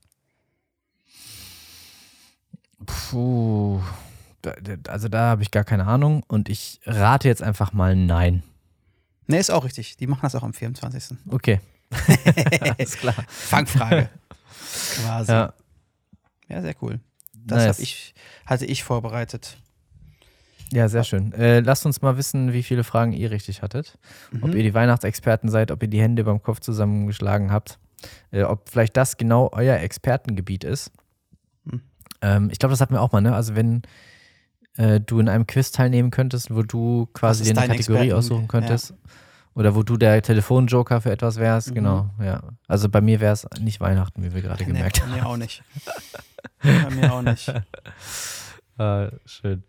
[2.86, 3.80] Puh.
[4.88, 8.42] Also da habe ich gar keine Ahnung und ich rate jetzt einfach mal nein.
[9.26, 9.96] Ne, ist auch richtig.
[9.96, 11.16] Die machen das auch am 24.
[11.30, 11.60] Okay.
[12.78, 13.14] Alles klar.
[13.28, 14.08] Fangfrage.
[15.02, 15.32] Quasi.
[15.32, 15.54] Ja.
[16.48, 17.00] Ja, sehr cool.
[17.32, 17.78] Das Nice.
[17.78, 18.14] ich,
[18.46, 19.56] hatte ich vorbereitet.
[20.72, 21.32] ja sehr schön.
[21.32, 23.98] Äh, lasst uns mal wissen, wie viele Fragen ihr richtig hattet.
[24.42, 24.56] Ob Mhm.
[24.56, 27.78] ihr die Weihnachtsexperten seid, ob ihr die Hände beim Kopf zusammengeschlagen habt.
[28.30, 30.90] Äh, ob vielleicht das genau euer Expertengebiet ist.
[31.68, 31.80] Hm.
[32.20, 33.34] Ähm, ich glaube, das hatten wir auch mal, ne?
[33.34, 33.82] Also wenn
[34.76, 38.48] äh, du in einem Quiz teilnehmen könntest, wo du quasi dir eine Kategorie Experten- aussuchen
[38.48, 38.94] könntest.
[39.56, 41.74] Oder wo du der Telefonjoker für etwas wärst, Mhm.
[41.74, 42.42] genau, ja.
[42.66, 45.36] Also bei mir wäre es nicht Weihnachten, wie wir gerade Nee, gemerkt bei mir auch
[45.36, 45.62] nicht.
[46.62, 47.52] bei mir auch nicht.
[48.76, 49.62] Ah, schön.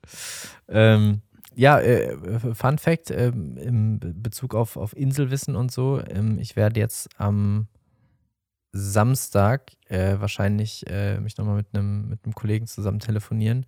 [0.68, 1.22] Ähm,
[1.56, 2.18] ja, äh,
[2.56, 6.02] Fun Fact ähm, im Bezug auf, auf Inselwissen und so.
[6.10, 7.68] Ähm, ich werde jetzt am
[8.78, 13.66] Samstag äh, wahrscheinlich äh, mich nochmal mit einem mit einem Kollegen zusammen telefonieren,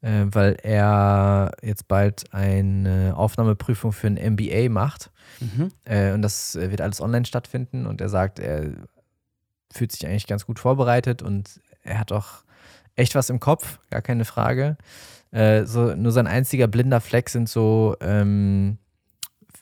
[0.00, 5.10] äh, weil er jetzt bald eine Aufnahmeprüfung für ein MBA macht.
[5.40, 5.70] Mhm.
[5.84, 7.86] Äh, und das äh, wird alles online stattfinden.
[7.86, 8.70] Und er sagt, er
[9.72, 12.44] fühlt sich eigentlich ganz gut vorbereitet und er hat auch
[12.94, 14.76] echt was im Kopf, gar keine Frage.
[15.32, 18.78] Äh, so, nur sein einziger blinder Fleck sind so ähm,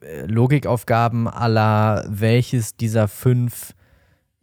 [0.03, 3.75] äh, Logikaufgaben aller welches dieser fünf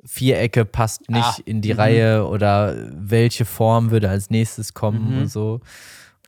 [0.05, 1.79] Vierecke passt nicht Ah, in die mhm.
[1.79, 5.21] Reihe oder welche Form würde als nächstes kommen Mhm.
[5.21, 5.61] und so.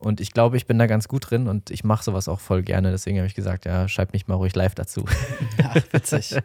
[0.00, 2.62] Und ich glaube, ich bin da ganz gut drin und ich mache sowas auch voll
[2.62, 2.90] gerne.
[2.90, 5.04] Deswegen habe ich gesagt, ja, schreib mich mal ruhig live dazu.
[5.58, 6.36] Ja, witzig.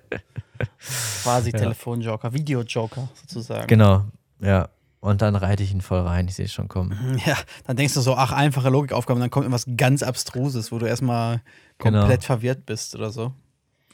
[1.23, 1.59] Quasi ja.
[1.59, 3.67] Telefonjoker, Videojoker sozusagen.
[3.67, 4.05] Genau,
[4.39, 4.69] ja.
[4.99, 7.19] Und dann reite ich ihn voll rein, ich sehe es schon kommen.
[7.25, 10.85] Ja, dann denkst du so, ach, einfache Logikaufgaben, dann kommt irgendwas ganz Abstruses, wo du
[10.87, 11.41] erstmal
[11.77, 12.21] komplett genau.
[12.21, 13.31] verwirrt bist oder so.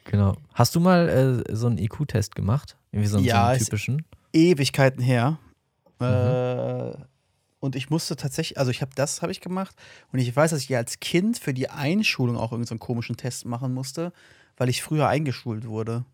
[0.06, 0.36] Genau.
[0.54, 2.78] Hast du mal äh, so einen IQ-Test gemacht?
[2.94, 4.06] Irgendwie so, ja, so einen typischen?
[4.32, 5.40] Ewigkeiten her.
[6.00, 6.06] Mhm.
[6.06, 6.94] Äh,
[7.60, 9.76] und ich musste tatsächlich, also ich habe das habe ich gemacht
[10.12, 13.46] und ich weiß, dass ich als Kind für die Einschulung auch irgendeinen so komischen Test
[13.46, 14.14] machen musste,
[14.58, 16.06] weil ich früher eingeschult wurde.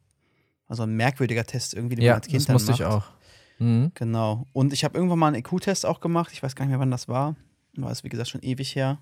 [0.68, 3.06] Also ein merkwürdiger Test irgendwie, den ja, man als Kind das musste ich auch.
[3.58, 3.92] Mhm.
[3.96, 4.46] Genau.
[4.54, 6.32] Und ich habe irgendwann mal einen IQ-Test auch gemacht.
[6.32, 7.36] Ich weiß gar nicht mehr, wann das war.
[7.76, 9.00] War es, wie gesagt, schon ewig her.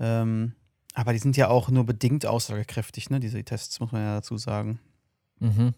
[0.00, 0.54] Ähm,
[0.94, 3.20] aber die sind ja auch nur bedingt aussagekräftig, ne?
[3.20, 4.80] Diese Tests, muss man ja dazu sagen.
[5.38, 5.74] Mhm.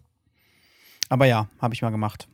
[1.10, 2.26] Aber ja, habe ich mal gemacht.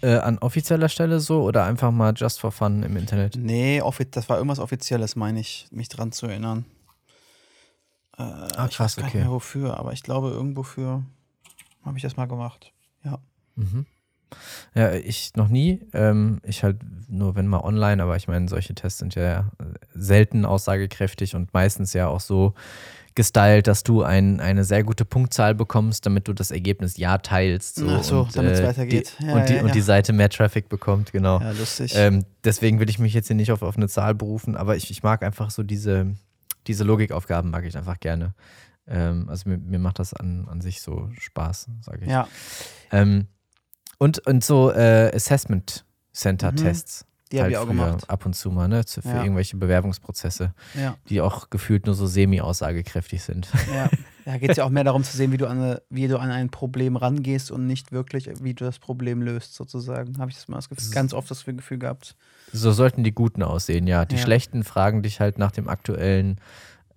[0.00, 3.36] Äh, an offizieller Stelle so oder einfach mal just for fun im Internet?
[3.36, 6.64] Nee, das war irgendwas Offizielles, meine ich, mich dran zu erinnern.
[8.16, 9.16] Äh, ah, krass, ich weiß gar okay.
[9.16, 11.04] nicht mehr wofür, aber ich glaube, irgendwo für
[11.84, 12.72] habe ich das mal gemacht.
[13.04, 13.18] Ja.
[13.56, 13.86] Mhm.
[14.74, 15.80] Ja, ich noch nie.
[15.92, 16.78] Ähm, ich halt
[17.08, 19.50] nur, wenn mal online, aber ich meine, solche Tests sind ja
[19.94, 22.54] selten aussagekräftig und meistens ja auch so
[23.18, 27.74] gestylt, dass du ein, eine sehr gute Punktzahl bekommst, damit du das Ergebnis ja teilst.
[27.74, 29.16] So, Ach so, damit es äh, weitergeht.
[29.18, 31.40] Die, ja, und, die, ja, und die Seite mehr Traffic bekommt, genau.
[31.40, 31.94] Ja, lustig.
[31.96, 34.88] Ähm, deswegen will ich mich jetzt hier nicht auf, auf eine Zahl berufen, aber ich,
[34.92, 36.14] ich mag einfach so diese,
[36.68, 38.34] diese Logikaufgaben, mag ich einfach gerne.
[38.86, 42.10] Ähm, also mir, mir macht das an, an sich so Spaß, sage ich.
[42.10, 42.28] Ja.
[42.92, 43.26] Ähm,
[43.98, 47.02] und, und so äh, Assessment Center Tests.
[47.02, 47.08] Mhm.
[47.30, 48.08] Die halt habe ich auch gemacht.
[48.08, 48.82] Ab und zu mal, ne?
[48.86, 49.22] Für ja.
[49.22, 50.96] irgendwelche Bewerbungsprozesse, ja.
[51.10, 53.48] die auch gefühlt nur so semi-aussagekräftig sind.
[53.74, 53.90] Ja,
[54.24, 56.18] da geht es ja auch mehr darum zu sehen, wie du, an eine, wie du
[56.18, 60.18] an ein Problem rangehst und nicht wirklich, wie du das Problem löst, sozusagen.
[60.18, 62.16] Habe ich das mal das Gefühl, ganz oft das Gefühl gehabt.
[62.52, 64.06] So sollten die Guten aussehen, ja.
[64.06, 64.22] Die ja.
[64.22, 66.40] Schlechten fragen dich halt nach dem aktuellen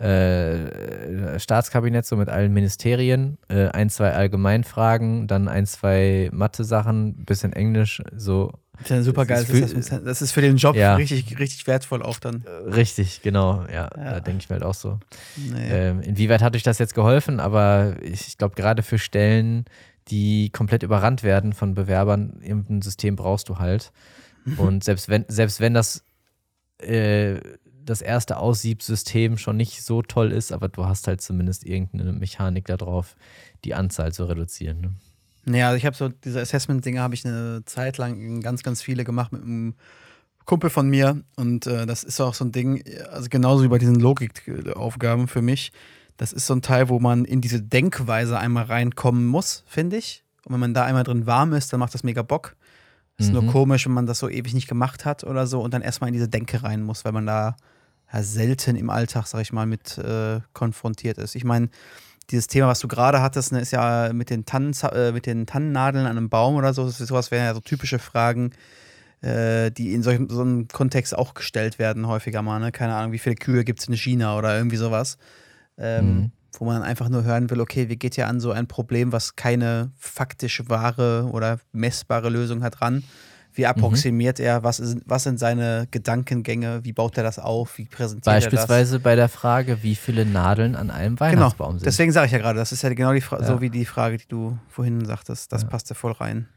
[0.01, 7.53] äh, Staatskabinett, so mit allen Ministerien, äh, ein, zwei Allgemeinfragen, dann ein, zwei Mathe-Sachen, bisschen
[7.53, 8.51] Englisch, so
[8.87, 9.45] das ist super geil.
[9.47, 10.95] Das, das, ist für den Job ja.
[10.95, 12.43] richtig, richtig wertvoll auch dann.
[12.65, 13.63] Richtig, genau.
[13.71, 14.13] Ja, ja.
[14.13, 14.99] da denke ich mir halt auch so.
[15.35, 15.69] Nee.
[15.69, 17.39] Ähm, inwieweit hat euch das jetzt geholfen?
[17.39, 19.65] Aber ich, ich glaube, gerade für Stellen,
[20.07, 23.91] die komplett überrannt werden von Bewerbern, irgendein System brauchst du halt.
[24.57, 26.03] Und selbst wenn, selbst wenn das,
[26.79, 27.35] äh,
[27.85, 32.65] das erste Aussiebsystem schon nicht so toll ist, aber du hast halt zumindest irgendeine Mechanik
[32.65, 33.15] darauf,
[33.63, 34.81] die Anzahl zu reduzieren.
[34.81, 34.91] Ne?
[35.45, 39.03] Naja, also ich habe so diese Assessment-Dinge habe ich eine Zeit lang ganz, ganz viele
[39.03, 39.75] gemacht mit einem
[40.45, 41.23] Kumpel von mir.
[41.35, 45.41] Und äh, das ist auch so ein Ding, also genauso wie bei diesen Logikaufgaben für
[45.41, 45.71] mich.
[46.17, 50.23] Das ist so ein Teil, wo man in diese Denkweise einmal reinkommen muss, finde ich.
[50.45, 52.55] Und wenn man da einmal drin warm ist, dann macht das mega Bock.
[53.21, 53.45] Ist mhm.
[53.45, 56.09] nur komisch, wenn man das so ewig nicht gemacht hat oder so und dann erstmal
[56.09, 57.55] in diese Denke rein muss, weil man da
[58.11, 61.35] ja, selten im Alltag, sag ich mal, mit äh, konfrontiert ist.
[61.35, 61.69] Ich meine,
[62.29, 65.45] dieses Thema, was du gerade hattest, ne, ist ja mit den, Tannen, äh, mit den
[65.45, 66.87] Tannennadeln an einem Baum oder so.
[66.89, 68.51] Sowas wären ja so typische Fragen,
[69.21, 72.59] äh, die in solch, so einem Kontext auch gestellt werden, häufiger mal.
[72.59, 72.71] Ne?
[72.71, 75.17] Keine Ahnung, wie viele Kühe gibt es in China oder irgendwie sowas.
[75.77, 76.31] Ähm, mhm.
[76.57, 79.35] Wo man einfach nur hören will, okay, wie geht ja an so ein Problem, was
[79.35, 83.03] keine faktisch wahre oder messbare Lösung hat, ran?
[83.53, 84.45] Wie approximiert mhm.
[84.45, 84.63] er?
[84.63, 86.83] Was, ist, was sind seine Gedankengänge?
[86.83, 87.77] Wie baut er das auf?
[87.77, 88.67] Wie präsentiert Beispielsweise er das?
[88.67, 91.31] Beispielsweise bei der Frage, wie viele Nadeln an einem genau.
[91.31, 91.79] Weihnachtsbaum genau.
[91.79, 91.85] sind.
[91.85, 93.49] Deswegen sage ich ja gerade, das ist ja genau die Frage, ja.
[93.49, 95.51] so wie die Frage, die du vorhin sagtest.
[95.51, 95.67] Das ja.
[95.67, 96.47] passt ja voll rein.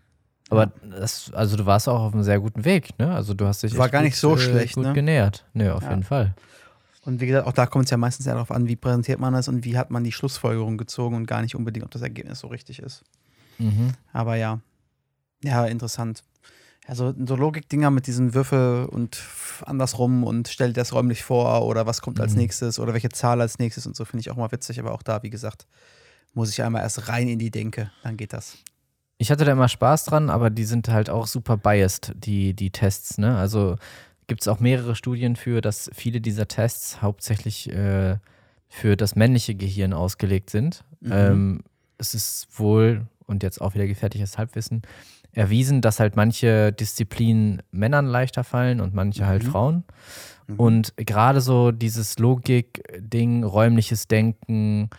[0.50, 3.12] Aber das, also du warst auch auf einem sehr guten Weg, ne?
[3.12, 4.92] Also du hast dich war gar gut, nicht so äh, schlecht, gut ne?
[4.92, 5.44] genähert.
[5.54, 5.90] Ne, auf ja.
[5.90, 6.35] jeden Fall.
[7.05, 9.35] Und wie gesagt, auch da kommt es ja meistens ja darauf an, wie präsentiert man
[9.35, 12.40] das und wie hat man die Schlussfolgerung gezogen und gar nicht unbedingt, ob das Ergebnis
[12.40, 13.05] so richtig ist.
[13.59, 13.93] Mhm.
[14.12, 14.61] Aber ja.
[15.43, 16.23] Ja, interessant
[16.88, 19.23] ja, so, Logikdinger mit diesen Würfel und
[19.64, 22.40] andersrum und stell dir das räumlich vor oder was kommt als mhm.
[22.40, 25.03] nächstes oder welche Zahl als nächstes und so finde ich auch mal witzig, aber auch
[25.03, 25.67] da, wie gesagt,
[26.35, 28.59] muss ich einmal erst rein in die Denke, dann geht das.
[29.17, 32.71] Ich hatte da immer Spaß dran, aber die sind halt auch super biased, die, die
[32.71, 33.38] Tests, ne?
[33.38, 33.77] Also
[34.26, 38.16] gibt es auch mehrere Studien für, dass viele dieser Tests hauptsächlich äh,
[38.68, 40.84] für das männliche Gehirn ausgelegt sind.
[41.00, 41.12] Mhm.
[41.12, 41.60] Ähm,
[41.98, 44.82] es ist wohl, und jetzt auch wieder gefährliches Halbwissen,
[45.32, 49.48] erwiesen, dass halt manche Disziplinen Männern leichter fallen und manche halt mhm.
[49.48, 49.84] Frauen.
[50.46, 50.60] Mhm.
[50.60, 54.90] Und gerade so dieses Logik-Ding, räumliches Denken,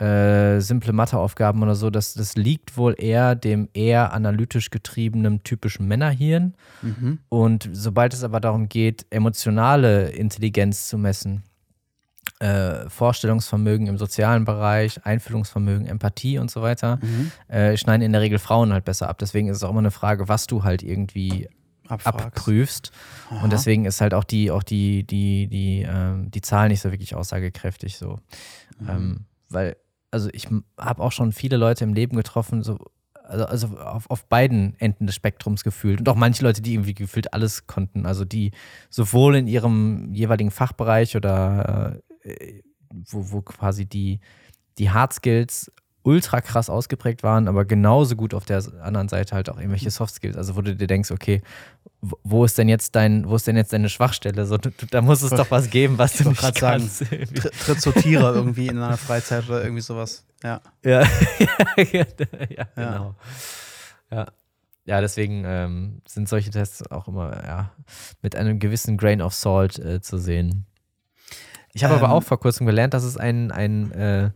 [0.00, 5.86] äh, simple Matheaufgaben oder so, das, das liegt wohl eher dem eher analytisch getriebenen typischen
[5.86, 6.54] Männerhirn.
[6.80, 7.18] Mhm.
[7.28, 11.42] Und sobald es aber darum geht, emotionale Intelligenz zu messen,
[12.38, 17.30] äh, Vorstellungsvermögen im sozialen Bereich, Einfühlungsvermögen, Empathie und so weiter, mhm.
[17.48, 19.18] äh, schneiden in der Regel Frauen halt besser ab.
[19.18, 21.48] Deswegen ist es auch immer eine Frage, was du halt irgendwie
[21.88, 22.24] Abfragst.
[22.24, 22.92] abprüfst.
[23.28, 23.44] Aha.
[23.44, 26.90] Und deswegen ist halt auch die, auch die, die, die, ähm, die Zahl nicht so
[26.90, 28.18] wirklich aussagekräftig so.
[28.78, 28.88] Mhm.
[28.88, 29.76] Ähm, weil,
[30.10, 32.78] also ich habe auch schon viele Leute im Leben getroffen, so,
[33.24, 36.00] also, also auf, auf beiden Enden des Spektrums gefühlt.
[36.00, 38.06] Und auch manche Leute, die irgendwie gefühlt alles konnten.
[38.06, 38.50] Also die
[38.88, 44.20] sowohl in ihrem jeweiligen Fachbereich oder äh, wo, wo quasi die,
[44.78, 45.70] die Hard Skills
[46.02, 50.14] ultra krass ausgeprägt waren, aber genauso gut auf der anderen Seite halt auch irgendwelche Soft
[50.14, 50.36] Skills.
[50.36, 51.42] Also wo du dir denkst, okay,
[52.00, 54.46] wo- ist denn jetzt dein, wo ist denn jetzt deine Schwachstelle?
[54.46, 57.02] So, du, du, da muss es doch was geben, was du wollte nicht sagen, kannst.
[57.02, 60.24] Tr- Tritt sortiere irgendwie in einer Freizeit oder irgendwie sowas.
[60.42, 60.60] Ja.
[60.84, 61.02] Ja,
[61.76, 62.04] ja,
[62.48, 63.14] ja, genau.
[64.10, 64.26] Ja.
[64.86, 67.70] Ja, deswegen ähm, sind solche Tests auch immer ja,
[68.22, 70.64] mit einem gewissen Grain of Salt äh, zu sehen.
[71.74, 72.12] Ich habe aber Ähm.
[72.12, 74.30] auch vor kurzem gelernt, dass es einen, einen, äh,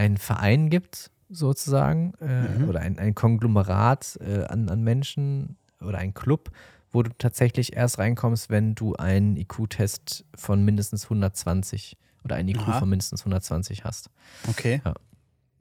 [0.00, 2.26] einen Verein gibt, sozusagen, äh,
[2.58, 2.68] Mhm.
[2.68, 6.50] oder ein, ein Konglomerat äh, an, an Menschen oder ein Club,
[6.92, 12.62] wo du tatsächlich erst reinkommst, wenn du einen IQ-Test von mindestens 120 oder einen IQ
[12.62, 12.78] Aha.
[12.80, 14.10] von mindestens 120 hast.
[14.48, 14.82] Okay.
[14.84, 14.94] Ja.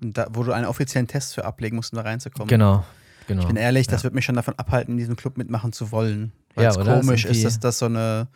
[0.02, 2.48] Da, wo du einen offiziellen Test für ablegen musst, um da reinzukommen.
[2.48, 2.84] Genau,
[3.28, 3.42] genau.
[3.42, 4.04] Ich bin ehrlich, das Ja.
[4.06, 6.32] wird mich schon davon abhalten, in diesem Club mitmachen zu wollen.
[6.56, 6.96] Weil Ja, es oder?
[6.96, 8.28] komisch Ist ist, dass das so eine,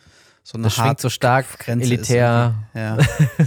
[0.44, 2.78] so eine Das schwingt so stark Grenze ist elitär, irgendwie.
[2.78, 3.46] Ja,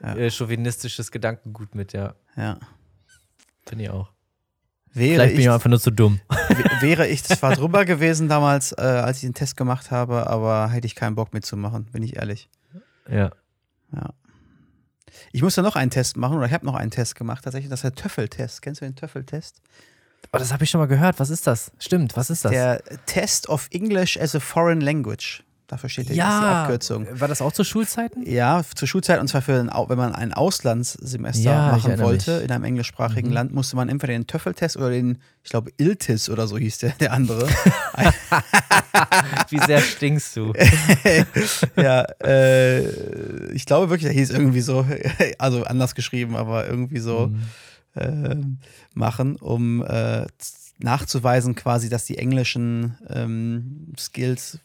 [0.00, 2.14] äh, chauvinistisches Gedankengut mit, ja.
[2.36, 2.58] ja.
[3.66, 4.10] Finde ich auch.
[4.92, 6.20] Wäre Vielleicht bin ich, ich einfach nur zu dumm.
[6.80, 10.86] wäre ich zwar drüber gewesen damals, äh, als ich den Test gemacht habe, aber hätte
[10.86, 12.48] ich keinen Bock mitzumachen, bin ich ehrlich.
[13.08, 13.30] Ja.
[13.92, 14.14] Ja.
[15.32, 17.80] Ich musste noch einen Test machen, oder ich habe noch einen Test gemacht, tatsächlich, das
[17.80, 18.62] ist der Töffeltest.
[18.62, 19.60] Kennst du den Töffeltest?
[20.32, 21.18] Oh, das habe ich schon mal gehört.
[21.18, 21.72] Was ist das?
[21.78, 22.52] Stimmt, was ist das?
[22.52, 25.44] Der Test of English as a Foreign Language.
[25.70, 27.06] Dafür steht die, ist die ja, Abkürzung.
[27.20, 28.28] war das auch zu Schulzeiten?
[28.28, 32.44] Ja, zur Schulzeit und zwar für ein, wenn man ein Auslandssemester Ja, machen wollte mich.
[32.44, 33.34] in einem englischsprachigen Mhm.
[33.34, 36.90] Land, musste man entweder den Töffeltest oder den, ich glaube, ILTIS oder so hieß der,
[36.98, 37.46] der andere.
[39.48, 40.52] Wie sehr stinkst du?
[41.76, 44.86] ja, äh, ich glaube wirklich, der hieß irgendwie so,
[45.38, 47.42] also anders geschrieben, aber irgendwie so Mhm.
[47.96, 48.58] ähm,
[48.94, 50.26] machen, um äh,
[50.78, 54.58] nachzuweisen quasi, dass die englischen ähm, Skills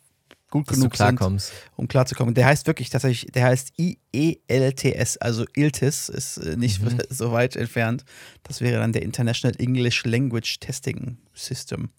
[0.64, 1.52] gut Dass du genug sind, klarkommst.
[1.76, 2.34] um klarzukommen.
[2.34, 6.98] Der heißt wirklich tatsächlich, der heißt IELTS, also ILTIS, ist äh, nicht Mhm.
[7.10, 8.06] so weit entfernt.
[8.44, 11.90] Das wäre dann der International English Language Testing System.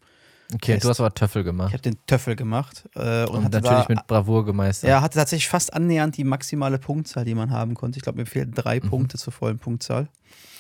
[0.55, 0.85] Okay, Test.
[0.85, 1.73] du hast aber Töffel Ich gemacht.
[1.73, 4.89] habe den Töffel gemacht äh, und, Und, hatte natürlich da, mit Bravour gemeistert.
[4.89, 7.99] ja, hatte tatsächlich fast annähernd die maximale Punktzahl, die man haben konnte.
[7.99, 8.89] Ich glaube, mir fehlen drei Mhm.
[8.89, 10.09] Punkte zur vollen Punktzahl.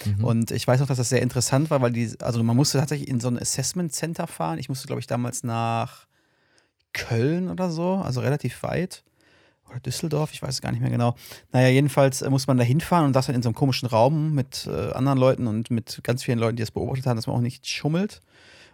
[0.05, 0.25] Mhm.
[0.25, 3.09] Und ich weiß noch, dass das sehr interessant war, weil die, also man musste tatsächlich
[3.09, 4.59] in so ein Assessment Center fahren.
[4.59, 6.07] Ich musste, glaube ich, damals nach
[6.97, 9.03] Köln oder so, also relativ weit.
[9.69, 11.15] Oder Düsseldorf, ich weiß es gar nicht mehr genau.
[11.53, 14.35] Naja, jedenfalls äh, muss man da hinfahren und das dann in so einem komischen Raum
[14.35, 17.37] mit äh, anderen Leuten und mit ganz vielen Leuten, die das beobachtet haben, dass man
[17.37, 18.21] auch nicht schummelt.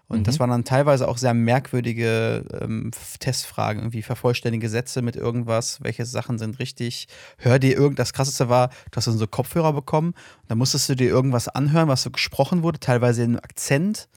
[0.09, 0.25] Und Mhm.
[0.25, 6.05] das waren dann teilweise auch sehr merkwürdige ähm, Testfragen, irgendwie vervollständige Sätze mit irgendwas, welche
[6.05, 7.09] Sachen sind richtig.
[7.39, 10.91] Hör dir irgend, das krasseste war, du hast dann so Kopfhörer bekommen, und dann musstest
[10.91, 14.09] du dir irgendwas anhören, was so gesprochen wurde, teilweise in Akzent,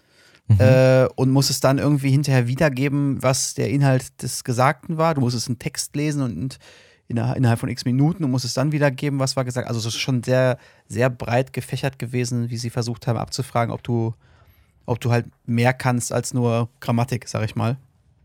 [0.48, 0.60] Mhm.
[0.60, 5.16] äh, und musstest dann irgendwie hinterher wiedergeben, was der Inhalt des Gesagten war.
[5.16, 6.60] Du musstest einen Text lesen und
[7.08, 9.68] inner- innerhalb von x Minuten und musstest dann wiedergeben, was war gesagt.
[9.68, 13.84] Also es ist schon sehr, sehr breit gefächert gewesen, wie sie versucht haben abzufragen, ob
[13.84, 14.14] du,
[14.86, 17.78] ob du halt mehr kannst als nur Grammatik, sag ich mal.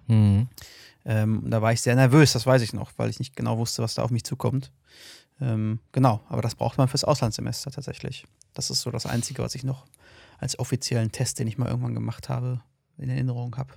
[0.06, 0.48] Mhm.
[1.06, 3.82] Ähm, da war ich sehr nervös, das weiß ich noch, weil ich nicht genau wusste,
[3.82, 4.70] was da auf mich zukommt.
[5.40, 8.26] Ähm, genau, aber das braucht man fürs Auslandssemester tatsächlich.
[8.52, 9.86] Das ist so das Einzige, was ich noch
[10.40, 12.60] als offiziellen Test, den ich mal irgendwann gemacht habe,
[12.98, 13.74] in Erinnerung habe.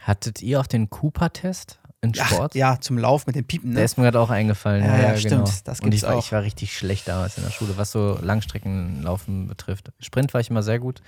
[0.00, 2.54] Hattet ihr auch den Cooper-Test in Sport?
[2.54, 3.84] Ja, zum Lauf mit den Piepen, Der ne?
[3.84, 4.84] ist mir gerade auch eingefallen.
[4.84, 5.46] Ja, Ja, ja, stimmt.
[5.46, 5.58] Genau.
[5.64, 6.24] Das Und ich gibt's war, auch.
[6.24, 9.92] ich war richtig schlecht damals in der Schule, was so Langstreckenlaufen betrifft.
[10.00, 11.00] Sprint war ich immer sehr gut.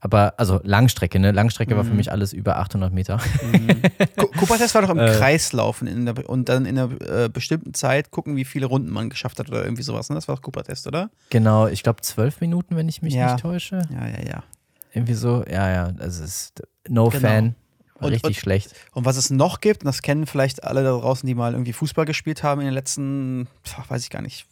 [0.00, 1.32] Aber, also Langstrecke, ne?
[1.32, 1.96] Langstrecke war für Mhm.
[1.96, 3.18] mich alles über 800 Meter.
[3.42, 3.68] Mhm.
[4.16, 5.10] Ku- Cooper-Test war doch im Äh.
[5.16, 8.90] Kreis laufen in der, und dann in einer äh, bestimmten Zeit gucken, wie viele Runden
[8.90, 10.08] man geschafft hat oder irgendwie sowas.
[10.08, 10.14] Ne?
[10.14, 11.10] Das war doch Cooper-Test, oder?
[11.30, 13.32] Genau, ich glaube zwölf Minuten, wenn ich mich Ja.
[13.32, 13.82] nicht täusche.
[13.90, 14.42] Ja, ja, ja.
[14.92, 17.20] Irgendwie so, ja, ja, das ist no Genau.
[17.28, 17.54] fan.
[18.00, 18.74] Und- richtig und- schlecht.
[18.92, 21.72] Und was es noch gibt, und das kennen vielleicht alle da draußen, die mal irgendwie
[21.72, 23.48] Fußball gespielt haben in den letzten,
[23.88, 24.46] weiß ich gar nicht,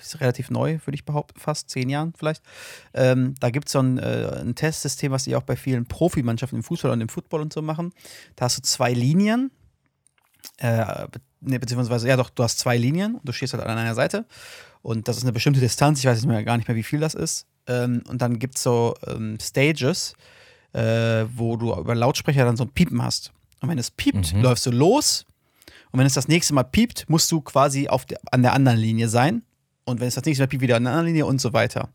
[0.00, 2.42] ist relativ neu, würde ich behaupten, fast zehn Jahren vielleicht.
[2.94, 6.56] Ähm, da gibt es so ein, äh, ein Testsystem, was die auch bei vielen Profimannschaften
[6.58, 7.92] im Fußball und im Football und so machen.
[8.36, 9.50] Da hast du zwei Linien,
[10.58, 11.06] äh,
[11.40, 14.26] ne, beziehungsweise, ja doch, du hast zwei Linien und du stehst halt an einer Seite.
[14.82, 17.00] Und das ist eine bestimmte Distanz, ich weiß jetzt mehr, gar nicht mehr, wie viel
[17.00, 17.46] das ist.
[17.66, 20.14] Ähm, und dann gibt es so ähm, Stages,
[20.72, 23.32] äh, wo du über Lautsprecher dann so ein Piepen hast.
[23.60, 24.40] Und wenn es piept, Mhm.
[24.42, 25.26] läufst du los.
[25.92, 28.78] Und wenn es das nächste Mal piept, musst du quasi auf der, an der anderen
[28.78, 29.42] Linie sein.
[29.90, 31.88] Und wenn es das nächste Mal wieder in einer Linie und so weiter.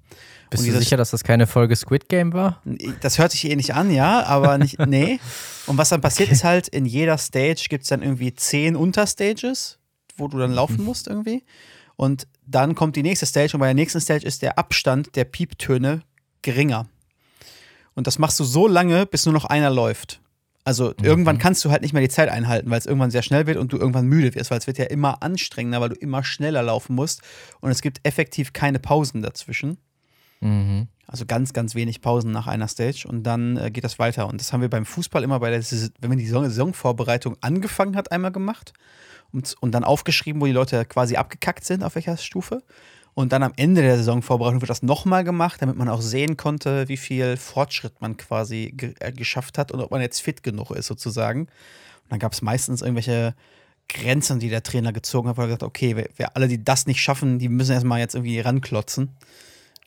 [0.50, 2.62] Bist und du sicher, dass das keine Folge Squid Game war?
[3.02, 5.20] Das hört sich eh nicht an, ja, aber nicht, nee.
[5.66, 6.36] Und was dann passiert okay.
[6.36, 9.80] ist halt, in jeder Stage gibt es dann irgendwie zehn Unterstages,
[10.18, 10.86] wo du dann laufen mhm.
[10.86, 11.44] musst irgendwie.
[11.96, 15.26] Und dann kommt die nächste Stage und bei der nächsten Stage ist der Abstand der
[15.26, 16.02] Pieptöne
[16.42, 16.88] geringer.
[17.96, 20.22] Und das machst du so lange, bis nur noch einer läuft.
[20.66, 21.06] Also mhm.
[21.06, 23.58] irgendwann kannst du halt nicht mehr die Zeit einhalten, weil es irgendwann sehr schnell wird
[23.58, 26.64] und du irgendwann müde wirst, weil es wird ja immer anstrengender, weil du immer schneller
[26.64, 27.22] laufen musst
[27.62, 29.78] und es gibt effektiv keine Pausen dazwischen.
[30.42, 30.88] Mhm.
[31.08, 34.28] Also ganz, ganz wenig Pausen nach einer Stage und dann äh, geht das weiter.
[34.28, 35.62] Und das haben wir beim Fußball immer bei der,
[36.00, 38.74] wenn man die Saisonvorbereitung angefangen hat, einmal gemacht
[39.32, 42.64] und, und dann aufgeschrieben, wo die Leute quasi abgekackt sind, auf welcher Stufe.
[43.16, 46.90] Und dann am Ende der Saisonvorbereitung wird das nochmal gemacht, damit man auch sehen konnte,
[46.90, 50.72] wie viel Fortschritt man quasi ge äh, geschafft hat und ob man jetzt fit genug
[50.72, 51.44] ist, sozusagen.
[51.44, 51.50] Und
[52.10, 53.34] dann gab es meistens irgendwelche
[53.88, 56.62] Grenzen, die der Trainer gezogen hat, wo er gesagt hat, okay, wer, wer alle, die
[56.62, 59.16] das nicht schaffen, die müssen erstmal jetzt irgendwie ranklotzen.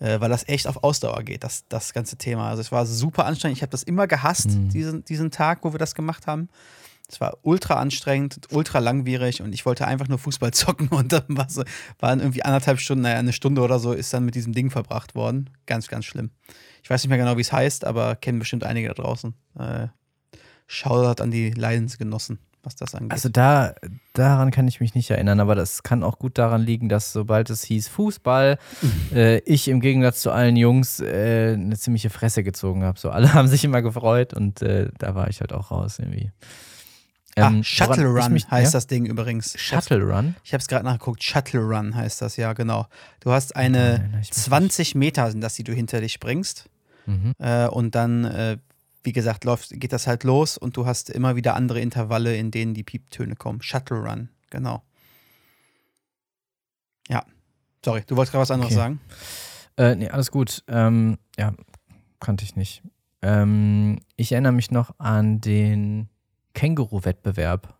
[0.00, 2.48] Äh, weil das echt auf Ausdauer geht, das, das ganze Thema.
[2.48, 3.58] Also es war super anstrengend.
[3.58, 4.70] Ich habe das immer gehasst, mhm.
[4.70, 6.48] diesen, diesen Tag, wo wir das gemacht haben.
[7.10, 11.24] Es war ultra anstrengend, ultra langwierig und ich wollte einfach nur Fußball zocken und dann
[11.28, 11.64] war so,
[11.98, 15.14] waren irgendwie anderthalb Stunden, naja, eine Stunde oder so ist dann mit diesem Ding verbracht
[15.14, 15.50] worden.
[15.66, 16.30] Ganz, ganz schlimm.
[16.82, 19.34] Ich weiß nicht mehr genau, wie es heißt, aber kennen bestimmt einige da draußen.
[19.58, 19.88] Äh,
[20.66, 23.12] Shoutout an die Leidensgenossen, was das angeht.
[23.12, 23.74] Also da,
[24.12, 27.48] daran kann ich mich nicht erinnern, aber das kann auch gut daran liegen, dass sobald
[27.48, 28.58] es hieß Fußball,
[29.14, 32.98] äh, ich im Gegensatz zu allen Jungs äh, eine ziemliche Fresse gezogen habe.
[32.98, 36.32] So alle haben sich immer gefreut und äh, da war ich halt auch raus irgendwie.
[37.38, 38.76] Ähm, ah, Shuttle Run mich, heißt ja?
[38.78, 39.58] das Ding übrigens.
[39.58, 40.34] Shuttle Run?
[40.44, 41.22] Ich habe es gerade nachgeguckt.
[41.22, 42.86] Shuttle Run heißt das, ja, genau.
[43.20, 46.68] Du hast eine Nein, 20 Meter, sind das, die du hinter dich bringst.
[47.06, 47.34] Mhm.
[47.38, 48.58] Äh, und dann, äh,
[49.02, 52.50] wie gesagt, läuft, geht das halt los und du hast immer wieder andere Intervalle, in
[52.50, 53.62] denen die Pieptöne kommen.
[53.62, 54.82] Shuttle Run, genau.
[57.08, 57.24] Ja.
[57.84, 58.80] Sorry, du wolltest gerade was anderes okay.
[58.80, 59.00] sagen?
[59.76, 60.64] Äh, nee, alles gut.
[60.66, 61.54] Ähm, ja,
[62.20, 62.82] kannte ich nicht.
[63.22, 66.08] Ähm, ich erinnere mich noch an den
[66.54, 67.74] Känguru-Wettbewerb.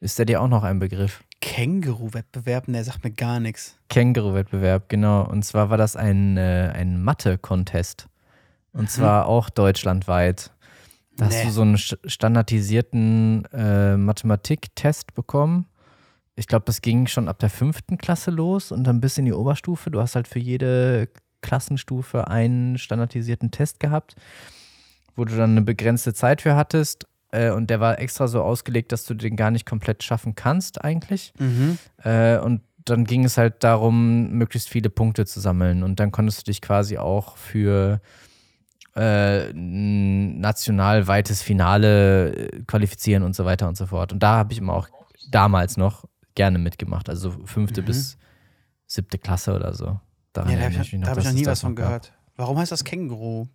[0.00, 1.24] Ist der dir auch noch ein Begriff?
[1.40, 2.68] Känguru-Wettbewerb?
[2.68, 3.76] Ne, sagt mir gar nichts.
[3.88, 5.24] Känguru-Wettbewerb, genau.
[5.24, 8.08] Und zwar war das ein, äh, ein Mathe-Contest.
[8.72, 8.88] Und mhm.
[8.88, 10.52] zwar auch deutschlandweit.
[11.16, 11.34] Da nee.
[11.34, 15.66] hast du so einen standardisierten äh, Mathematik-Test bekommen.
[16.36, 19.32] Ich glaube, das ging schon ab der fünften Klasse los und dann bis in die
[19.32, 19.90] Oberstufe.
[19.90, 21.08] Du hast halt für jede
[21.40, 24.14] Klassenstufe einen standardisierten Test gehabt,
[25.16, 28.92] wo du dann eine begrenzte Zeit für hattest äh, und der war extra so ausgelegt,
[28.92, 31.32] dass du den gar nicht komplett schaffen kannst, eigentlich.
[31.38, 31.78] Mhm.
[32.02, 35.82] Äh, und dann ging es halt darum, möglichst viele Punkte zu sammeln.
[35.82, 38.00] Und dann konntest du dich quasi auch für
[38.96, 44.12] äh, ein national weites Finale äh, qualifizieren und so weiter und so fort.
[44.12, 44.88] Und da habe ich immer auch
[45.30, 46.04] damals noch
[46.34, 47.10] gerne mitgemacht.
[47.10, 47.86] Also fünfte mhm.
[47.86, 48.16] bis
[48.86, 50.00] siebte Klasse oder so.
[50.32, 52.12] Daran ja, da habe ich, noch, hab ich noch nie was von gehört.
[52.36, 53.48] Warum heißt das Känguru?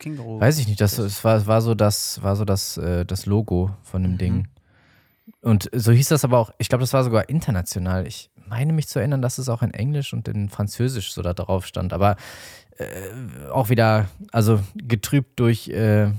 [0.00, 0.40] Känguru.
[0.40, 3.76] Weiß ich nicht, das, es war, war so das, war so das, äh, das Logo
[3.82, 4.18] von dem mhm.
[4.18, 4.48] Ding.
[5.42, 8.06] Und so hieß das aber auch, ich glaube, das war sogar international.
[8.06, 11.32] Ich meine mich zu erinnern, dass es auch in Englisch und in Französisch so da
[11.32, 11.92] drauf stand.
[11.92, 12.16] Aber
[12.76, 16.10] äh, auch wieder, also getrübt durch äh,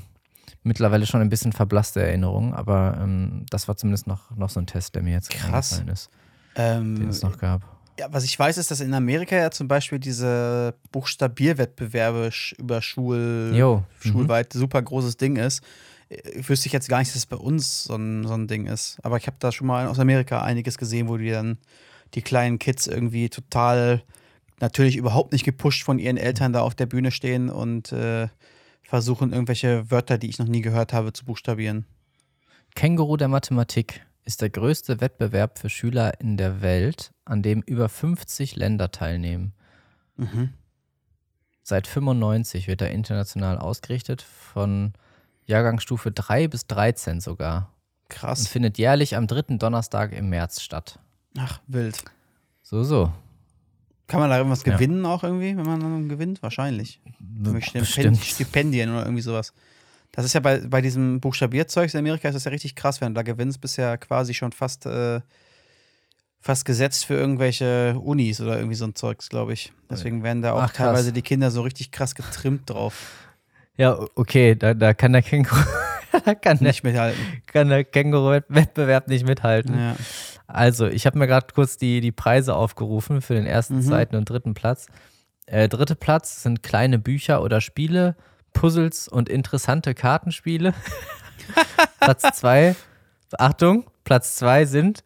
[0.64, 2.54] mittlerweile schon ein bisschen verblasste Erinnerungen.
[2.54, 5.84] Aber ähm, das war zumindest noch, noch so ein Test, der mir jetzt Krass.
[5.92, 6.10] ist.
[6.56, 7.81] Ähm, den es noch gab.
[8.00, 13.52] Ja, was ich weiß, ist, dass in Amerika ja zum Beispiel diese Buchstabierwettbewerbe über Schul,
[13.54, 13.84] jo.
[14.00, 14.60] schulweit mhm.
[14.60, 15.62] super großes Ding ist.
[16.10, 18.68] Ich wüsste ich jetzt gar nicht, dass es bei uns so ein, so ein Ding
[18.68, 18.98] ist.
[19.04, 21.58] Aber ich habe da schon mal aus Amerika einiges gesehen, wo die dann
[22.14, 24.04] die kleinen Kids irgendwie total
[24.60, 28.28] natürlich überhaupt nicht gepusht von ihren Eltern da auf der Bühne stehen und äh,
[28.84, 31.86] versuchen, irgendwelche Wörter, die ich noch nie gehört habe, zu buchstabieren.
[32.76, 37.90] Känguru der Mathematik ist der größte Wettbewerb für Schüler in der Welt, an dem über
[37.90, 39.54] 50 Länder teilnehmen.
[40.18, 40.54] Mhm.
[41.64, 44.94] Seit 95 wird er international ausgerichtet, von
[45.46, 47.72] Jahrgangsstufe 3 bis 13 sogar.
[48.10, 48.42] Krass.
[48.42, 51.00] Und findet jährlich am dritten Donnerstag im März statt.
[51.38, 52.04] Ach, wild.
[52.62, 53.12] So, so.
[54.08, 55.10] Kann man da irgendwas gewinnen ja.
[55.10, 56.44] auch irgendwie, wenn man gewinnt?
[56.44, 57.00] Wahrscheinlich.
[57.20, 58.18] Bestimmt.
[58.18, 59.54] Stipendien oder irgendwie sowas.
[60.12, 63.14] Das ist ja bei, bei diesem Buchstabierzeug in Amerika ist das ja richtig krass, wenn
[63.14, 65.22] du da gewinnst, bist ja quasi schon fast, äh,
[66.40, 69.72] fast gesetzt für irgendwelche Unis oder irgendwie so ein Zeugs, glaube ich.
[69.90, 72.96] Deswegen werden da auch Ach, teilweise die Kinder so richtig krass getrimmt drauf.
[73.78, 75.56] Ja, okay, da, da kann der Känguru
[76.42, 77.22] kann nicht der, mithalten.
[77.48, 79.78] Kann der Känguru-Wettbewerb nicht mithalten.
[79.78, 79.96] Ja.
[80.46, 83.84] Also, ich habe mir gerade kurz die, die Preise aufgerufen für den ersten, mhm.
[83.84, 84.88] zweiten und dritten Platz.
[85.46, 88.16] Äh, dritte Platz sind kleine Bücher oder Spiele
[88.54, 90.74] Puzzles und interessante Kartenspiele.
[92.00, 92.76] Platz zwei,
[93.38, 95.04] Achtung, Platz zwei sind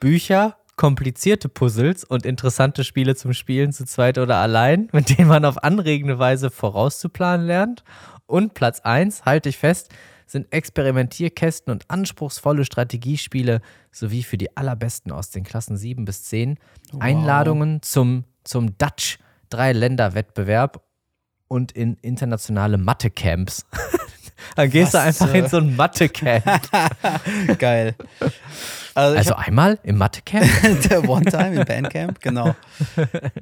[0.00, 5.44] Bücher, komplizierte Puzzles und interessante Spiele zum Spielen zu zweit oder allein, mit denen man
[5.44, 7.84] auf anregende Weise vorauszuplanen lernt.
[8.26, 9.90] Und Platz 1, halte ich fest,
[10.26, 13.60] sind Experimentierkästen und anspruchsvolle Strategiespiele
[13.92, 16.58] sowie für die allerbesten aus den Klassen 7 bis 10
[16.90, 17.00] wow.
[17.00, 19.18] Einladungen zum, zum Dutch
[19.50, 20.82] Drei-Länder-Wettbewerb
[21.48, 23.66] und in internationale Mathe-Camps.
[24.56, 26.44] Dann gehst Was, du einfach in so ein Mathe-Camp.
[27.58, 27.94] Geil.
[28.94, 30.46] Also, also einmal im Mathe-Camp?
[31.08, 32.54] One time im Bandcamp, genau.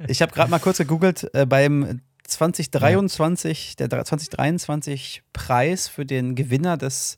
[0.07, 3.87] Ich habe gerade mal kurz gegoogelt, äh, beim 2023, ja.
[3.87, 7.17] der 2023 Preis für den Gewinner des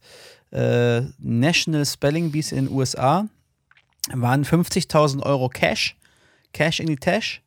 [0.52, 3.28] äh, National Spelling Bees in den USA
[4.14, 5.98] waren 50.000 Euro Cash,
[6.54, 7.42] Cash in die Tash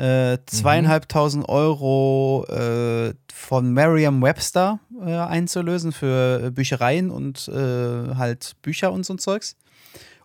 [0.00, 9.04] äh, zweieinhalbtausend Euro äh, von Merriam-Webster äh, einzulösen für Büchereien und äh, halt Bücher und
[9.04, 9.56] so ein Zeugs.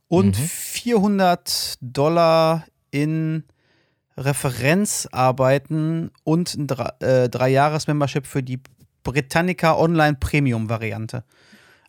[0.08, 0.44] Und mhm.
[0.46, 3.44] 400 Dollar in
[4.18, 6.70] Referenzarbeiten und ein
[7.02, 8.62] äh, Drei-Jahres-Membership für die
[9.04, 11.26] Britannica Online Premium-Variante.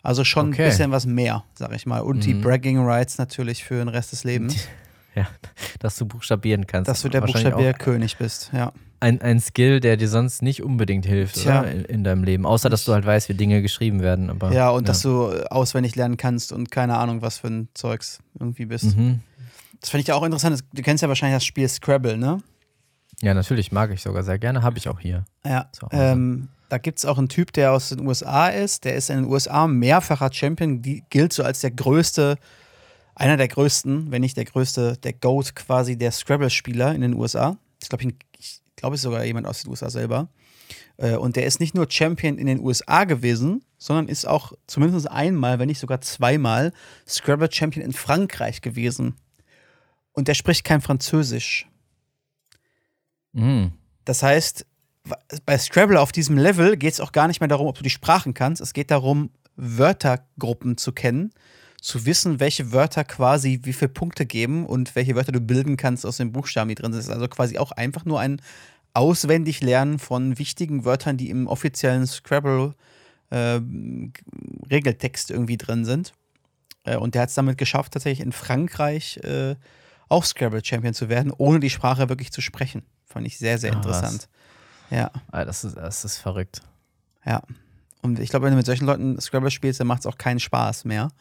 [0.03, 0.65] Also schon okay.
[0.65, 2.01] ein bisschen was mehr, sag ich mal.
[2.01, 2.21] Und mhm.
[2.23, 4.67] die Bragging Rights natürlich für den Rest des Lebens.
[5.17, 5.27] Ja,
[5.81, 6.89] dass du buchstabieren kannst.
[6.89, 8.73] Dass du der Buchstabierkönig bist, ja.
[9.01, 11.37] Ein, ein Skill, der dir sonst nicht unbedingt hilft.
[11.45, 12.47] In, in, deinem Leben.
[12.47, 14.31] Außer, dass du halt weißt, wie Dinge geschrieben werden.
[14.31, 14.87] Aber, ja, und ja.
[14.87, 18.97] dass du auswendig lernen kannst und keine Ahnung, was für ein Zeugs irgendwie bist.
[18.97, 19.21] Mhm.
[19.81, 20.61] Das finde ich ja auch interessant.
[20.73, 22.43] Du kennst ja wahrscheinlich das Spiel Scrabble, ne?
[23.21, 24.63] Ja, natürlich, mag ich sogar sehr gerne.
[24.63, 25.25] Habe ich auch hier.
[25.45, 25.71] Ja.
[25.91, 28.85] Ähm, da gibt es auch einen Typ, der aus den USA ist.
[28.85, 32.39] Der ist in den USA mehrfacher Champion, die gilt so als der größte
[33.17, 37.57] einer der größten, wenn nicht der größte, der GOAT quasi der Scrabble-Spieler in den USA.
[37.83, 40.29] Ich glaube, ich glaube, es ist sogar jemand aus den USA selber.
[40.99, 45.11] Äh, und der ist nicht nur Champion in den USA gewesen, sondern ist auch zumindest
[45.11, 46.73] einmal, wenn nicht sogar zweimal,
[47.09, 49.15] Scrabble-Champion in Frankreich gewesen.
[50.13, 51.67] Und der spricht kein Französisch.
[53.33, 53.69] Mm.
[54.05, 54.67] Das heißt,
[55.47, 57.91] bei Scrabble auf diesem Level geht es auch gar nicht mehr darum, ob du die
[57.91, 58.61] Sprachen kannst.
[58.61, 61.33] Es geht darum, Wörtergruppen zu kennen
[61.87, 66.05] zu wissen, welche Wörter quasi wie viele Punkte geben und welche Wörter du bilden kannst
[66.05, 66.99] aus den Buchstaben, die drin sind.
[66.99, 68.43] Das ist also quasi auch einfach nur ein
[68.93, 72.75] auswendig Lernen von wichtigen Wörtern, die im offiziellen Scrabble
[73.31, 73.61] äh,
[74.69, 76.13] Regeltext irgendwie drin sind.
[76.83, 79.55] Äh, und der hat es damit geschafft, tatsächlich in Frankreich äh,
[80.09, 82.83] auch Scrabble Champion zu werden, ohne die Sprache wirklich zu sprechen.
[83.05, 84.29] Fand ich sehr, sehr ah, interessant.
[84.91, 84.99] Was?
[84.99, 85.11] Ja.
[85.31, 86.63] Ah, das ist, das ist verrückt.
[87.25, 87.43] Ja.
[88.03, 90.41] Und ich glaube, wenn du mit solchen Leuten Scrabble spielst, dann macht es auch keinen
[90.41, 91.13] Spaß mehr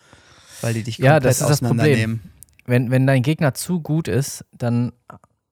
[0.61, 2.21] weil die dich komplett ja, das ist das Problem.
[2.65, 4.91] Wenn, wenn dein Gegner zu gut ist, dann,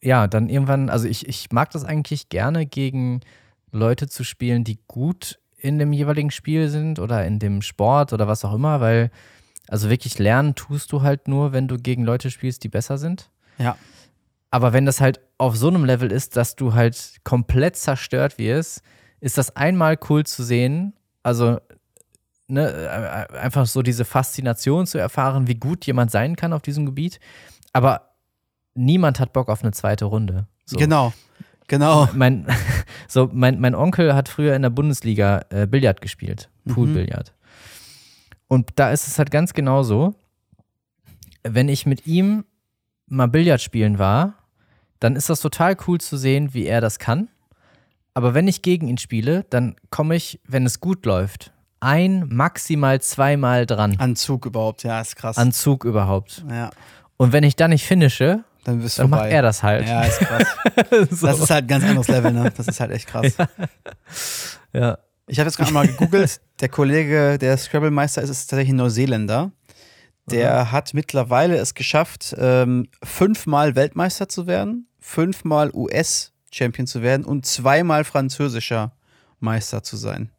[0.02, 3.22] ja, dann irgendwann, also ich, ich mag das eigentlich gerne gegen
[3.72, 8.28] Leute zu spielen, die gut in dem jeweiligen Spiel sind oder in dem Sport oder
[8.28, 9.12] was auch immer, weil,
[9.68, 13.30] also wirklich lernen tust du halt nur, wenn du gegen Leute spielst, die besser sind.
[13.58, 13.78] Ja.
[14.52, 18.82] Aber wenn das halt auf so einem Level ist, dass du halt komplett zerstört wirst,
[19.20, 20.94] ist das einmal cool zu sehen.
[21.24, 21.60] Also
[22.48, 26.86] ne, äh, einfach so diese Faszination zu erfahren, wie gut jemand sein kann auf diesem
[26.86, 27.20] Gebiet.
[27.72, 28.14] Aber
[28.76, 30.48] niemand hat Bock auf eine zweite Runde.
[30.66, 30.78] So.
[30.78, 31.14] Genau.
[31.68, 32.10] Genau.
[32.14, 32.48] Mein,
[33.08, 37.32] so, mein, mein Onkel hat früher in der Bundesliga äh, Billard gespielt, Poolbillard.
[37.32, 37.44] Mhm.
[38.48, 40.14] Und da ist es halt ganz genau so,
[41.44, 42.46] wenn ich mit ihm
[43.08, 44.36] mal Billard spielen war,
[45.00, 47.30] dann ist das total cool zu sehen, wie er das kann.
[48.14, 51.52] Aber wenn ich gegen ihn spiele, dann komme ich, wenn es gut läuft,
[51.84, 53.96] ein, maximal zweimal dran.
[54.00, 55.38] An Zug überhaupt, ja, ist krass.
[55.38, 56.44] An Zug überhaupt.
[56.50, 56.70] Ja.
[57.18, 59.88] Und wenn ich dann nicht finische, dann, bist dann macht er das halt.
[59.88, 60.48] Ja, ist krass.
[61.12, 61.28] so.
[61.28, 62.52] Das ist halt ein ganz anderes Level, ne?
[62.56, 63.34] Das ist halt echt krass.
[64.74, 64.80] Ja.
[64.80, 64.98] ja.
[65.28, 66.42] Ich habe jetzt gerade mal gegoogelt.
[66.60, 69.52] Der Kollege, der Scrabble-Meister ist, ist tatsächlich ein Neuseeländer.
[70.30, 70.72] Der mhm.
[70.72, 78.04] hat mittlerweile es geschafft, ähm, fünfmal Weltmeister zu werden, fünfmal US-Champion zu werden und zweimal
[78.04, 78.94] französischer
[79.40, 80.30] Meister zu sein.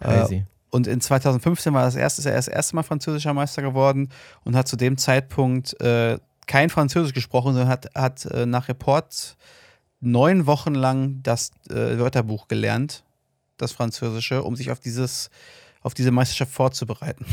[0.00, 0.36] Crazy.
[0.36, 4.10] Äh, und in 2015 war das erste, ist er das erste Mal französischer Meister geworden
[4.44, 9.36] und hat zu dem Zeitpunkt äh, kein Französisch gesprochen, sondern hat, hat äh, nach Report
[10.00, 13.04] neun Wochen lang das äh, Wörterbuch gelernt,
[13.56, 15.30] das Französische, um sich auf dieses,
[15.82, 17.26] auf diese Meisterschaft vorzubereiten.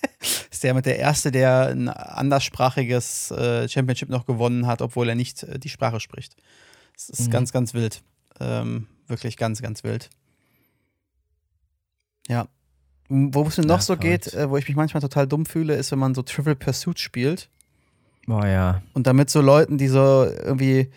[0.50, 5.14] ist der mit der erste, der ein anderssprachiges äh, Championship noch gewonnen hat, obwohl er
[5.14, 6.36] nicht äh, die Sprache spricht.
[6.94, 7.30] Das ist mhm.
[7.30, 8.02] ganz, ganz wild.
[8.40, 10.10] Ähm, wirklich ganz, ganz wild.
[12.28, 12.46] Ja,
[13.12, 15.74] wo es mir noch ja, so geht, äh, wo ich mich manchmal total dumm fühle,
[15.74, 17.48] ist, wenn man so Trivial Pursuit spielt.
[18.26, 18.82] Boah, ja.
[18.94, 20.88] Und damit so Leuten, die so irgendwie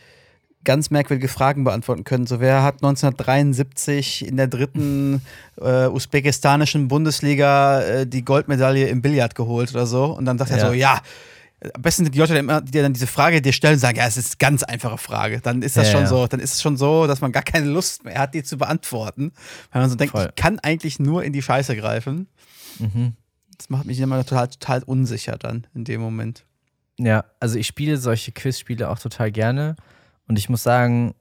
[0.63, 2.25] ganz merkwürdige Fragen beantworten können.
[2.25, 5.21] So, wer hat 1973 in der dritten
[5.61, 10.05] äh, usbekistanischen Bundesliga äh, die Goldmedaille im Billard geholt oder so?
[10.05, 10.57] Und dann sagt ja.
[10.57, 11.01] er so, ja,
[11.73, 14.33] am besten sind die Leute, die dann diese Frage dir stellen, sagen, ja, es ist
[14.33, 15.41] eine ganz einfache Frage.
[15.41, 16.07] Dann ist das ja, schon ja.
[16.07, 18.57] so, dann ist es schon so, dass man gar keine Lust mehr hat, die zu
[18.57, 19.31] beantworten.
[19.71, 20.27] Weil man so denkt, Voll.
[20.29, 22.27] ich kann eigentlich nur in die Scheiße greifen.
[22.79, 23.13] Mhm.
[23.57, 26.45] Das macht mich immer total, total unsicher dann in dem Moment.
[26.97, 29.75] Ja, also ich spiele solche Quizspiele auch total gerne.
[30.27, 31.13] Und ich muss sagen,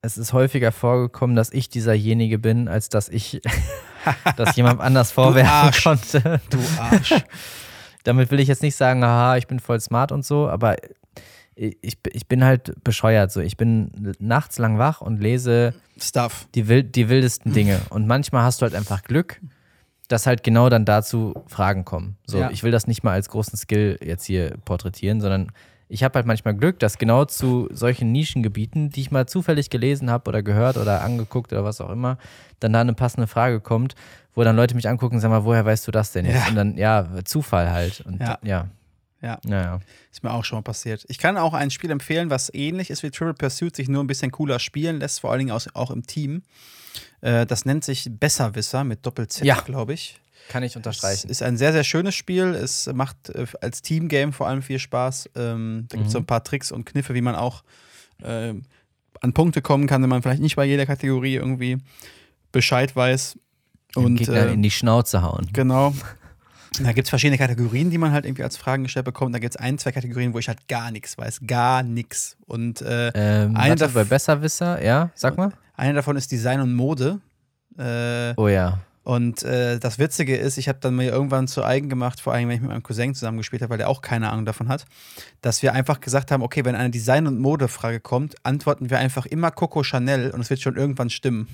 [0.00, 3.40] es ist häufiger vorgekommen, dass ich dieserjenige bin, als dass ich
[4.36, 6.40] das jemand anders vorwerfen konnte.
[6.50, 7.14] Du Arsch.
[8.04, 10.76] Damit will ich jetzt nicht sagen, haha, ich bin voll smart und so, aber
[11.56, 13.32] ich, ich bin halt bescheuert.
[13.32, 13.40] So.
[13.40, 16.48] Ich bin nachts lang wach und lese Stuff.
[16.54, 17.80] Die, wild, die wildesten Dinge.
[17.90, 19.40] Und manchmal hast du halt einfach Glück,
[20.08, 22.16] dass halt genau dann dazu Fragen kommen.
[22.26, 22.50] So, ja.
[22.50, 25.52] ich will das nicht mal als großen Skill jetzt hier porträtieren, sondern
[25.88, 30.10] ich habe halt manchmal Glück, dass genau zu solchen Nischengebieten, die ich mal zufällig gelesen
[30.10, 32.18] habe oder gehört oder angeguckt oder was auch immer,
[32.58, 33.94] dann da eine passende Frage kommt,
[34.34, 36.34] wo dann Leute mich angucken und sagen mal, woher weißt du das denn jetzt?
[36.36, 36.48] Ja.
[36.48, 38.00] Und dann, ja, Zufall halt.
[38.00, 38.38] Und ja.
[38.42, 38.68] ja.
[39.22, 39.40] Ja.
[39.46, 39.80] ja.
[40.12, 41.04] Ist mir auch schon mal passiert.
[41.08, 44.06] Ich kann auch ein Spiel empfehlen, was ähnlich ist wie Triple Pursuit, sich nur ein
[44.06, 46.42] bisschen cooler spielen lässt, vor allen Dingen auch im Team.
[47.22, 49.60] Äh, das nennt sich Besserwisser mit Doppel-Z, ja.
[49.60, 50.20] glaube ich.
[50.48, 51.28] Kann ich unterstreichen.
[51.30, 52.54] Es ist ein sehr, sehr schönes Spiel.
[52.54, 55.30] Es macht äh, als Teamgame vor allem viel Spaß.
[55.36, 56.12] Ähm, da gibt es mhm.
[56.12, 57.64] so ein paar Tricks und Kniffe, wie man auch
[58.22, 58.52] äh,
[59.20, 61.78] an Punkte kommen kann, wenn man vielleicht nicht bei jeder Kategorie irgendwie
[62.52, 63.38] Bescheid weiß.
[63.96, 65.48] Und Gegner äh, in die Schnauze hauen.
[65.52, 65.94] Genau.
[66.82, 69.32] Da gibt es verschiedene Kategorien, die man halt irgendwie als Fragen gestellt bekommt.
[69.32, 71.42] Da gibt es ein, zwei Kategorien, wo ich halt gar nichts weiß.
[71.46, 72.36] Gar nichts.
[72.46, 75.52] Und äh, ähm, eine warte, bei Besserwisser, ja, sag mal.
[75.76, 77.20] Eine davon ist Design und Mode.
[77.78, 78.80] Äh, oh ja.
[79.04, 82.48] Und äh, das Witzige ist, ich habe dann mir irgendwann zu eigen gemacht, vor allem
[82.48, 84.86] wenn ich mit meinem Cousin zusammengespielt habe, weil der auch keine Ahnung davon hat,
[85.42, 89.26] dass wir einfach gesagt haben, okay, wenn eine Design- und Modefrage kommt, antworten wir einfach
[89.26, 91.48] immer Coco Chanel und es wird schon irgendwann stimmen.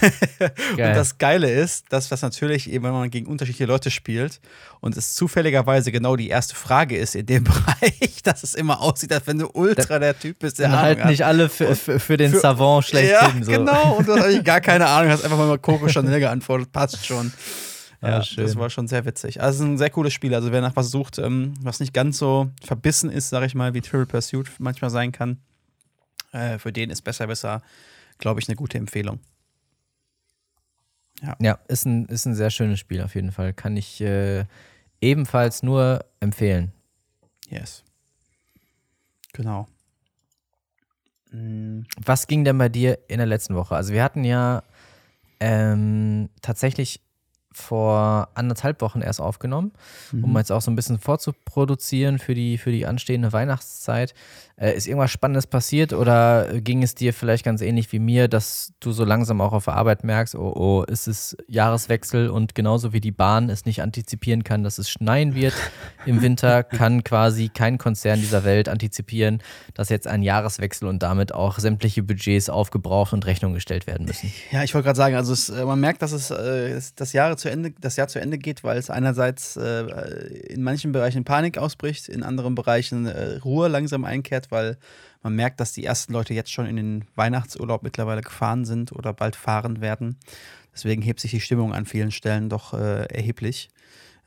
[0.72, 4.40] und das Geile ist, dass das natürlich eben, wenn man gegen unterschiedliche Leute spielt
[4.80, 9.12] und es zufälligerweise genau die erste Frage ist in dem Bereich, dass es immer aussieht,
[9.14, 12.18] als wenn du ultra der Typ bist, der Ahnung halt nicht alle für, für, für
[12.18, 13.38] den für, Savant schlechthin.
[13.38, 13.52] Ja, so.
[13.52, 13.96] genau.
[13.96, 16.70] Und du hast eigentlich gar keine Ahnung, hast einfach mal Coco Chanel geantwortet.
[16.72, 17.32] Passt passt schon.
[18.02, 19.42] Ja, ja das war schon sehr witzig.
[19.42, 20.34] Also, es ist ein sehr cooles Spiel.
[20.34, 23.74] Also, wer nach was sucht, ähm, was nicht ganz so verbissen ist, sag ich mal,
[23.74, 25.36] wie Triple Pursuit manchmal sein kann,
[26.32, 27.60] äh, für den ist besser, besser,
[28.16, 29.20] glaube ich, eine gute Empfehlung.
[31.22, 33.52] Ja, ja ist, ein, ist ein sehr schönes Spiel auf jeden Fall.
[33.52, 34.46] Kann ich äh,
[35.00, 36.72] ebenfalls nur empfehlen.
[37.48, 37.84] Yes.
[39.32, 39.68] Genau.
[41.30, 41.86] Mhm.
[42.02, 43.76] Was ging denn bei dir in der letzten Woche?
[43.76, 44.62] Also wir hatten ja
[45.40, 47.00] ähm, tatsächlich
[47.52, 49.72] vor anderthalb Wochen erst aufgenommen,
[50.12, 50.24] mhm.
[50.24, 54.14] um jetzt auch so ein bisschen vorzuproduzieren für die, für die anstehende Weihnachtszeit.
[54.60, 58.74] Äh, ist irgendwas Spannendes passiert oder ging es dir vielleicht ganz ähnlich wie mir, dass
[58.78, 62.92] du so langsam auch auf der Arbeit merkst, oh, oh, ist es Jahreswechsel und genauso
[62.92, 65.54] wie die Bahn es nicht antizipieren kann, dass es schneien wird
[66.04, 69.42] im Winter, kann quasi kein Konzern dieser Welt antizipieren,
[69.72, 74.30] dass jetzt ein Jahreswechsel und damit auch sämtliche Budgets aufgebraucht und Rechnung gestellt werden müssen.
[74.50, 77.34] Ja, ich wollte gerade sagen, also es, äh, man merkt, dass es äh, das, Jahr
[77.38, 79.84] zu Ende, das Jahr zu Ende geht, weil es einerseits äh,
[80.50, 83.06] in manchen Bereichen Panik ausbricht, in anderen Bereichen
[83.42, 84.78] Ruhe langsam einkehrt, weil
[85.22, 89.12] man merkt, dass die ersten Leute jetzt schon in den Weihnachtsurlaub mittlerweile gefahren sind oder
[89.12, 90.16] bald fahren werden.
[90.72, 93.68] Deswegen hebt sich die Stimmung an vielen Stellen doch äh, erheblich.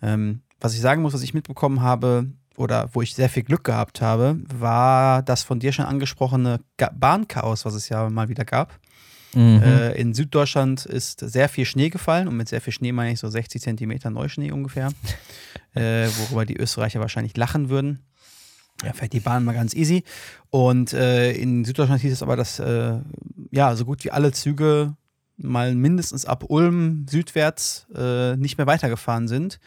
[0.02, 3.64] Ähm, was ich sagen muss, was ich mitbekommen habe oder wo ich sehr viel Glück
[3.64, 6.60] gehabt habe, war das von dir schon angesprochene
[6.94, 8.80] Bahnchaos, was es ja mal wieder gab.
[9.34, 9.62] Mhm.
[9.64, 13.20] Äh, in Süddeutschland ist sehr viel Schnee gefallen und mit sehr viel Schnee meine ich
[13.20, 14.92] so 60 Zentimeter Neuschnee ungefähr,
[15.74, 18.00] äh, worüber die Österreicher wahrscheinlich lachen würden.
[18.84, 20.04] Ja, fährt die Bahn mal ganz easy.
[20.50, 23.00] Und äh, in Süddeutschland hieß es aber, dass äh,
[23.52, 24.96] ja so gut wie alle Züge
[25.38, 29.60] mal mindestens ab Ulm südwärts äh, nicht mehr weitergefahren sind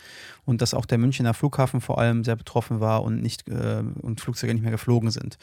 [0.45, 4.21] und dass auch der Münchner Flughafen vor allem sehr betroffen war und nicht äh, und
[4.21, 5.39] Flugzeuge nicht mehr geflogen sind.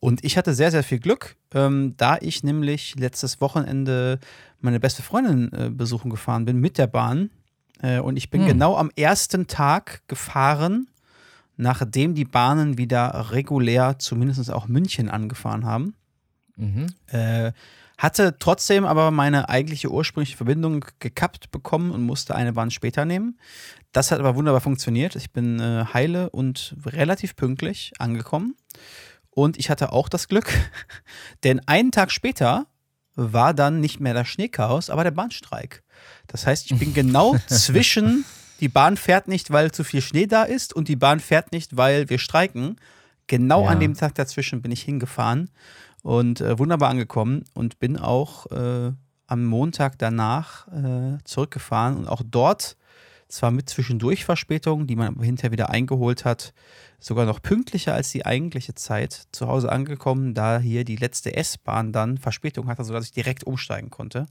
[0.00, 4.18] Und ich hatte sehr sehr viel Glück, ähm, da ich nämlich letztes Wochenende
[4.60, 7.30] meine beste Freundin äh, besuchen gefahren bin mit der Bahn
[7.82, 8.48] äh, und ich bin hm.
[8.48, 10.88] genau am ersten Tag gefahren
[11.56, 15.94] nachdem die Bahnen wieder regulär zumindest auch München angefahren haben.
[16.56, 16.86] Mhm.
[17.08, 17.52] Äh,
[17.98, 23.38] hatte trotzdem aber meine eigentliche ursprüngliche Verbindung gekappt bekommen und musste eine Bahn später nehmen.
[23.92, 25.16] Das hat aber wunderbar funktioniert.
[25.16, 28.54] Ich bin äh, heile und relativ pünktlich angekommen.
[29.30, 30.52] Und ich hatte auch das Glück,
[31.44, 32.66] denn einen Tag später
[33.14, 35.82] war dann nicht mehr das Schneechaos, aber der Bahnstreik.
[36.26, 38.26] Das heißt, ich bin genau zwischen
[38.60, 41.76] die Bahn fährt nicht, weil zu viel Schnee da ist und die Bahn fährt nicht,
[41.76, 42.76] weil wir streiken.
[43.26, 43.70] Genau ja.
[43.70, 45.50] an dem Tag dazwischen bin ich hingefahren
[46.02, 48.92] und äh, wunderbar angekommen und bin auch äh,
[49.26, 52.76] am Montag danach äh, zurückgefahren und auch dort
[53.28, 56.54] zwar mit zwischendurch Verspätungen, die man aber hinterher wieder eingeholt hat,
[57.00, 61.92] sogar noch pünktlicher als die eigentliche Zeit zu Hause angekommen, da hier die letzte S-Bahn
[61.92, 64.26] dann Verspätung hatte, sodass ich direkt umsteigen konnte.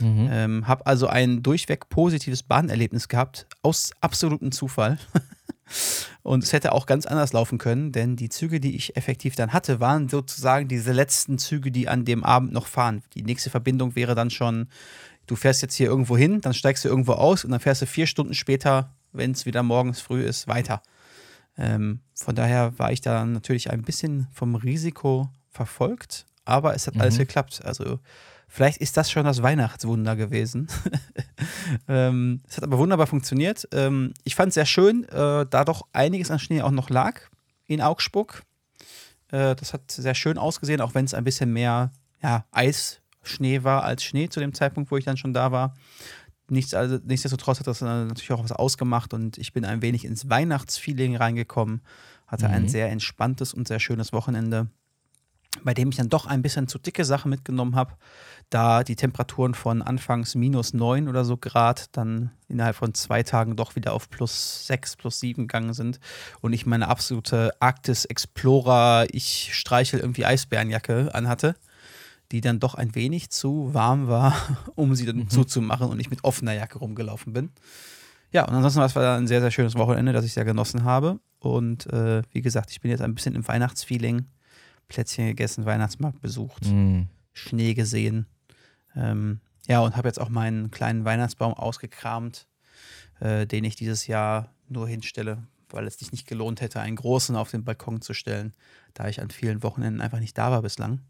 [0.00, 0.28] Mhm.
[0.30, 4.98] Ähm, habe also ein durchweg positives Bahnerlebnis gehabt, aus absolutem Zufall.
[6.22, 9.52] Und es hätte auch ganz anders laufen können, denn die Züge, die ich effektiv dann
[9.52, 13.02] hatte, waren sozusagen diese letzten Züge, die an dem Abend noch fahren.
[13.14, 14.68] Die nächste Verbindung wäre dann schon,
[15.26, 17.86] du fährst jetzt hier irgendwo hin, dann steigst du irgendwo aus und dann fährst du
[17.86, 20.82] vier Stunden später, wenn es wieder morgens früh ist, weiter.
[21.56, 26.94] Ähm, von daher war ich da natürlich ein bisschen vom Risiko verfolgt, aber es hat
[26.94, 27.02] mhm.
[27.02, 27.60] alles geklappt.
[27.64, 28.00] Also
[28.50, 30.68] Vielleicht ist das schon das Weihnachtswunder gewesen.
[31.88, 33.68] ähm, es hat aber wunderbar funktioniert.
[33.72, 37.20] Ähm, ich fand es sehr schön, äh, da doch einiges an Schnee auch noch lag
[37.66, 38.42] in Augsburg.
[39.30, 41.92] Äh, das hat sehr schön ausgesehen, auch wenn es ein bisschen mehr
[42.22, 45.74] ja, Eisschnee war als Schnee zu dem Zeitpunkt, wo ich dann schon da war.
[46.48, 50.30] Nichts, also, nichtsdestotrotz hat das natürlich auch was ausgemacht und ich bin ein wenig ins
[50.30, 51.82] Weihnachtsfeeling reingekommen.
[52.26, 52.54] Hatte mhm.
[52.54, 54.68] ein sehr entspanntes und sehr schönes Wochenende
[55.64, 57.94] bei dem ich dann doch ein bisschen zu dicke Sachen mitgenommen habe,
[58.50, 63.56] da die Temperaturen von anfangs minus 9 oder so Grad dann innerhalb von zwei Tagen
[63.56, 66.00] doch wieder auf plus 6, plus 7 gegangen sind
[66.40, 71.54] und ich meine absolute Arktis Explorer, ich streichel irgendwie Eisbärenjacke anhatte,
[72.32, 74.34] die dann doch ein wenig zu warm war,
[74.74, 75.30] um sie dann mhm.
[75.30, 77.50] zuzumachen und ich mit offener Jacke rumgelaufen bin.
[78.30, 81.18] Ja, und ansonsten war es ein sehr, sehr schönes Wochenende, das ich sehr genossen habe.
[81.38, 84.26] Und äh, wie gesagt, ich bin jetzt ein bisschen im Weihnachtsfeeling
[84.88, 87.02] Plätzchen gegessen, Weihnachtsmarkt besucht, mm.
[87.32, 88.26] Schnee gesehen.
[88.96, 92.46] Ähm, ja, und habe jetzt auch meinen kleinen Weihnachtsbaum ausgekramt,
[93.20, 97.36] äh, den ich dieses Jahr nur hinstelle, weil es sich nicht gelohnt hätte, einen großen
[97.36, 98.54] auf den Balkon zu stellen,
[98.94, 101.00] da ich an vielen Wochenenden einfach nicht da war bislang.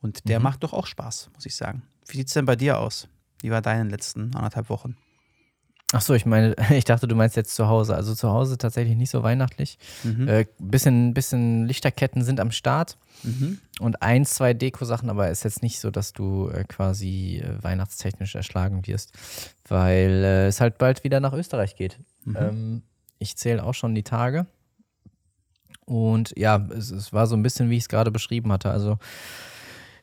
[0.00, 0.44] Und der mhm.
[0.44, 1.82] macht doch auch Spaß, muss ich sagen.
[2.08, 3.08] Wie sieht es denn bei dir aus?
[3.42, 4.96] Wie war deine letzten anderthalb Wochen?
[5.92, 7.94] Ach so, ich meine, ich dachte, du meinst jetzt zu Hause.
[7.94, 9.78] Also zu Hause tatsächlich nicht so weihnachtlich.
[10.04, 10.28] Mhm.
[10.28, 13.58] Äh, bisschen, bisschen Lichterketten sind am Start mhm.
[13.80, 17.62] und ein, zwei Deko-Sachen, aber es ist jetzt nicht so, dass du äh, quasi äh,
[17.62, 19.12] weihnachtstechnisch erschlagen wirst,
[19.68, 21.98] weil äh, es halt bald wieder nach Österreich geht.
[22.24, 22.36] Mhm.
[22.36, 22.82] Ähm,
[23.18, 24.46] ich zähle auch schon die Tage.
[25.84, 28.70] Und ja, es, es war so ein bisschen, wie ich es gerade beschrieben hatte.
[28.70, 28.98] Also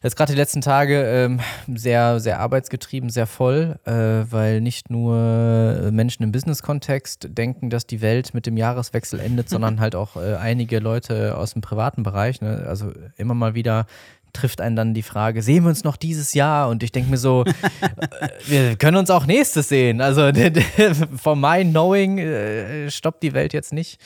[0.03, 1.39] Jetzt gerade die letzten Tage ähm,
[1.75, 3.91] sehr, sehr arbeitsgetrieben, sehr voll, äh,
[4.31, 9.79] weil nicht nur Menschen im Business-Kontext denken, dass die Welt mit dem Jahreswechsel endet, sondern
[9.79, 12.41] halt auch äh, einige Leute aus dem privaten Bereich.
[12.41, 12.65] Ne?
[12.67, 13.87] Also immer mal wieder
[14.33, 16.69] trifft einen dann die Frage, sehen wir uns noch dieses Jahr?
[16.69, 20.01] Und ich denke mir so, äh, wir können uns auch nächstes sehen.
[20.01, 20.31] Also
[21.17, 23.99] von my knowing äh, stoppt die Welt jetzt nicht.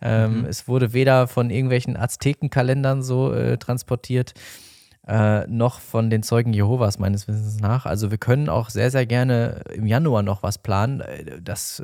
[0.00, 0.44] Ähm, mhm.
[0.46, 4.34] Es wurde weder von irgendwelchen Aztekenkalendern so äh, transportiert,
[5.06, 7.84] äh, noch von den Zeugen Jehovas meines Wissens nach.
[7.86, 11.00] Also wir können auch sehr, sehr gerne im Januar noch was planen.
[11.00, 11.82] Äh, das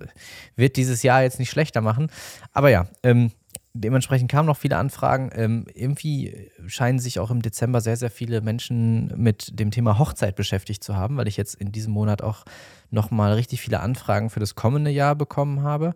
[0.57, 2.11] wird dieses Jahr jetzt nicht schlechter machen.
[2.53, 3.31] Aber ja, ähm,
[3.75, 5.31] dementsprechend kamen noch viele Anfragen.
[5.35, 10.35] Ähm, irgendwie scheinen sich auch im Dezember sehr, sehr viele Menschen mit dem Thema Hochzeit
[10.35, 12.45] beschäftigt zu haben, weil ich jetzt in diesem Monat auch
[12.91, 15.95] nochmal richtig viele Anfragen für das kommende Jahr bekommen habe.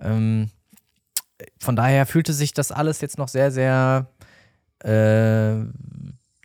[0.00, 0.50] Ähm,
[1.58, 4.08] von daher fühlte sich das alles jetzt noch sehr, sehr
[4.84, 5.64] äh,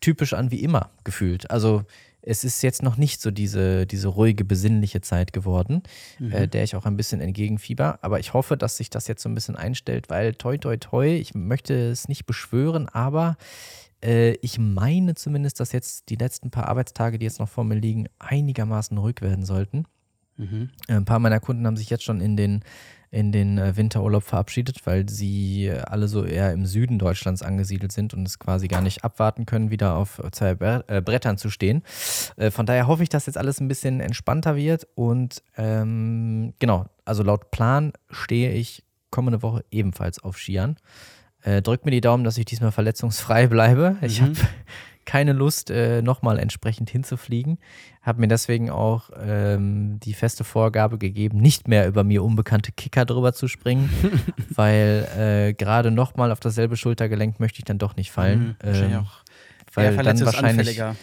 [0.04, 1.50] typisch an wie immer gefühlt.
[1.50, 1.84] Also
[2.22, 5.82] es ist jetzt noch nicht so diese, diese ruhige, besinnliche Zeit geworden,
[6.20, 6.32] mhm.
[6.32, 8.00] äh, der ich auch ein bisschen entgegenfieber.
[8.02, 11.08] Aber ich hoffe, dass sich das jetzt so ein bisschen einstellt, weil toi, toi, toi,
[11.08, 13.38] ich möchte es nicht beschwören, aber
[14.04, 17.76] äh, ich meine zumindest, dass jetzt die letzten paar Arbeitstage, die jetzt noch vor mir
[17.76, 19.86] liegen, einigermaßen ruhig werden sollten.
[20.36, 20.70] Mhm.
[20.90, 22.64] Äh, ein paar meiner Kunden haben sich jetzt schon in den
[23.14, 28.16] in den äh, Winterurlaub verabschiedet, weil sie alle so eher im Süden Deutschlands angesiedelt sind
[28.16, 30.52] und es quasi gar nicht abwarten können, wieder auf zwei
[30.88, 31.84] äh, Brettern zu stehen.
[32.38, 36.88] Äh, von daher hoffe ich, dass jetzt alles ein bisschen entspannter wird und ähm, genau,
[37.06, 40.78] also laut Plan stehe ich kommende Woche ebenfalls auf Skiern.
[41.44, 43.98] Äh, drückt mir die Daumen, dass ich diesmal verletzungsfrei bleibe.
[44.02, 44.26] Ich mhm.
[44.26, 44.38] habe
[45.06, 47.60] keine Lust, äh, nochmal entsprechend hinzufliegen.
[48.02, 53.06] Habe mir deswegen auch ähm, die feste Vorgabe gegeben, nicht mehr über mir unbekannte Kicker
[53.06, 53.90] drüber zu springen,
[54.50, 58.58] weil äh, gerade nochmal auf dasselbe Schultergelenk möchte ich dann doch nicht fallen.
[58.64, 59.24] Mhm, ähm, auch.
[59.74, 60.78] Weil ja, dann wahrscheinlich.
[60.78, 60.96] Ja.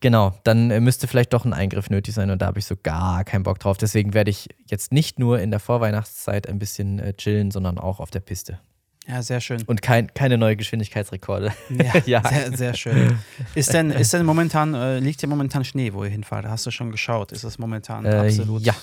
[0.00, 2.76] Genau, dann äh, müsste vielleicht doch ein Eingriff nötig sein und da habe ich so
[2.80, 3.78] gar keinen Bock drauf.
[3.78, 8.00] Deswegen werde ich jetzt nicht nur in der Vorweihnachtszeit ein bisschen äh, chillen, sondern auch
[8.00, 8.60] auf der Piste.
[9.06, 9.62] Ja, sehr schön.
[9.66, 11.52] Und kein, keine neue Geschwindigkeitsrekorde.
[11.70, 12.28] Ja, ja.
[12.28, 13.18] Sehr, sehr schön.
[13.54, 16.46] Ist denn, ist denn momentan, äh, liegt ja momentan Schnee, wo ihr hinfahrt?
[16.46, 17.32] Hast du schon geschaut?
[17.32, 18.74] Ist es momentan äh, absolut ja,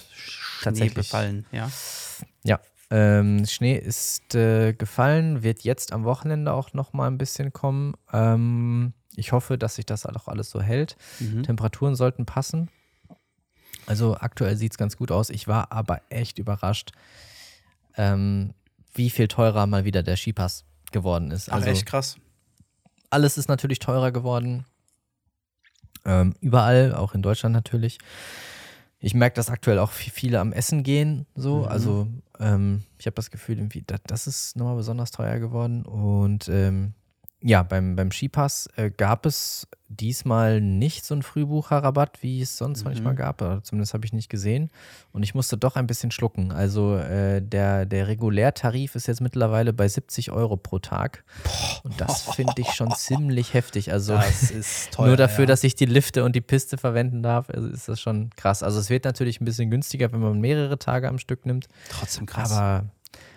[0.61, 1.45] Schnee befallen?
[1.51, 1.72] Ja.
[2.43, 2.59] Ja.
[2.91, 7.93] Ähm, Schnee ist äh, gefallen, wird jetzt am Wochenende auch noch mal ein bisschen kommen.
[8.11, 10.97] Ähm, ich hoffe, dass sich das auch alles so hält.
[11.19, 11.43] Mhm.
[11.43, 12.69] Temperaturen sollten passen.
[13.88, 15.30] Also aktuell sieht es ganz gut aus.
[15.30, 16.91] Ich war aber echt überrascht,
[17.97, 18.53] ähm,
[18.93, 21.49] wie viel teurer mal wieder der Skipass geworden ist.
[21.49, 22.17] Ach, Also echt krass.
[23.09, 24.65] alles ist natürlich teurer geworden.
[26.05, 27.99] Ähm, überall, auch in Deutschland natürlich.
[28.99, 31.25] Ich merke, dass aktuell auch vi- viele am Essen gehen.
[31.35, 31.65] So, Mhm.
[31.67, 32.07] also
[32.39, 35.83] ähm, ich habe das Gefühl, irgendwie, das, das ist nochmal besonders teuer geworden.
[35.85, 36.93] Und ähm,
[37.43, 42.79] ja, beim, beim Skipass äh, gab es diesmal nicht so einen Frühbucherrabatt, wie es sonst
[42.81, 42.85] Mhm.
[42.91, 43.39] manchmal gab.
[43.65, 44.69] Zumindest habe ich nicht gesehen.
[45.11, 46.51] Und ich musste doch ein bisschen schlucken.
[46.53, 51.25] Also äh, der, der Regulärtarif ist jetzt mittlerweile bei 70 Euro pro Tag.
[51.83, 53.91] Und das finde ich schon ziemlich heftig.
[53.91, 55.07] Also Das ist teuer.
[55.07, 55.47] nur dafür, ja.
[55.47, 58.63] dass ich die Lifte und die Piste verwenden darf, also ist das schon krass.
[58.63, 61.67] Also es wird natürlich ein bisschen günstiger, wenn man mehrere Tage am Stück nimmt.
[61.89, 62.51] Trotzdem krass.
[62.53, 62.85] Aber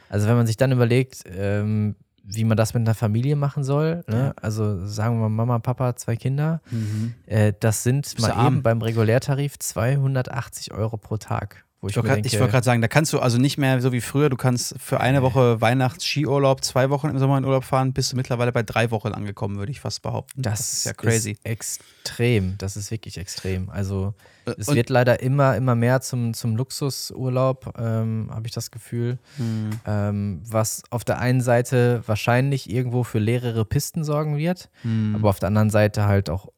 [0.08, 4.02] also wenn man sich dann überlegt, ähm, wie man das mit einer Familie machen soll,
[4.08, 4.34] ne?
[4.40, 7.14] also sagen wir mal Mama, Papa, zwei Kinder, mhm.
[7.26, 8.54] äh, das sind Bist mal arm.
[8.54, 11.63] eben beim Regulärtarif 280 Euro pro Tag.
[11.84, 14.30] Wo ich, Ich wollte gerade sagen, da kannst du also nicht mehr so wie früher,
[14.30, 18.16] du kannst für eine Woche Weihnachts-Skiurlaub, zwei Wochen im Sommer in Urlaub fahren, bist du
[18.16, 20.40] mittlerweile bei drei Wochen angekommen, würde ich fast behaupten.
[20.40, 21.32] das, ist ja crazy.
[21.32, 23.68] Ist extrem, das ist wirklich extrem.
[23.68, 24.14] Also
[24.46, 29.18] es und- wird leider immer, immer mehr zum, zum Luxusurlaub, ähm, habe ich das Gefühl.
[29.36, 29.70] Hm.
[29.86, 35.16] ähm, was auf der einen Seite wahrscheinlich irgendwo für leerere Pisten sorgen wird, Hm.
[35.16, 36.48] aber auf der anderen Seite halt auch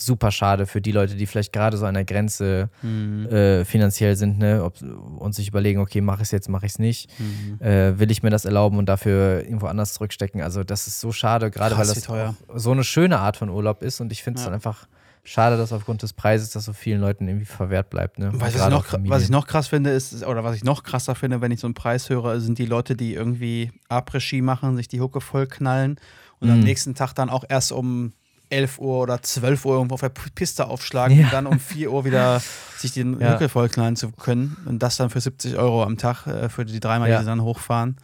[0.00, 3.26] super schade für die Leute, die vielleicht gerade so an der Grenze Hm.
[3.26, 6.72] äh, finanziell sind, ne, ob, und sich überlegen, okay, mache ich es jetzt, mache ich
[6.72, 7.60] es nicht, Hm.
[7.60, 10.42] äh, will ich mir das erlauben und dafür irgendwo anders zurückstecken.
[10.42, 12.06] Also das ist so schade, gerade weil das
[12.54, 14.50] so eine schöne Art von Urlaub ist und ich finde es Ja.
[14.50, 14.86] dann einfach
[15.24, 18.18] schade, dass aufgrund des Preises das so vielen Leuten irgendwie verwehrt bleibt.
[18.18, 18.30] Ne?
[18.34, 21.40] Was, ich noch, was ich noch krass finde, ist, oder was ich noch krasser finde,
[21.40, 25.00] wenn ich so einen Preis höre, sind die Leute, die irgendwie Après-Ski machen, sich die
[25.00, 25.96] Hucke voll knallen
[26.38, 26.64] und am Mhm.
[26.64, 28.12] nächsten Tag dann auch erst um
[28.50, 31.24] 11 Uhr oder 12 Uhr irgendwo auf der Piste aufschlagen Ja.
[31.26, 32.40] und dann um 4 Uhr wieder
[32.78, 33.34] sich die Ja.
[33.34, 36.64] Hucke voll knallen zu können und das dann für 70 Euro am Tag äh, für
[36.64, 37.18] die dreimal, Ja.
[37.18, 37.96] die sie dann hochfahren.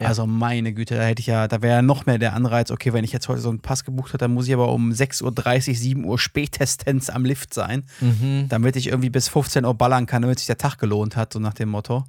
[0.00, 0.08] Ja.
[0.08, 2.94] Also meine Güte, da hätte ich ja, da wäre ja noch mehr der Anreiz, okay,
[2.94, 5.68] wenn ich jetzt heute so einen Pass gebucht habe, dann muss ich aber um 6.30
[5.68, 8.46] Uhr, 7 Uhr spätestens am Lift sein Mhm.
[8.48, 11.38] damit ich irgendwie bis 15 Uhr ballern kann, damit sich der Tag gelohnt hat, so
[11.38, 12.04] nach dem Motto.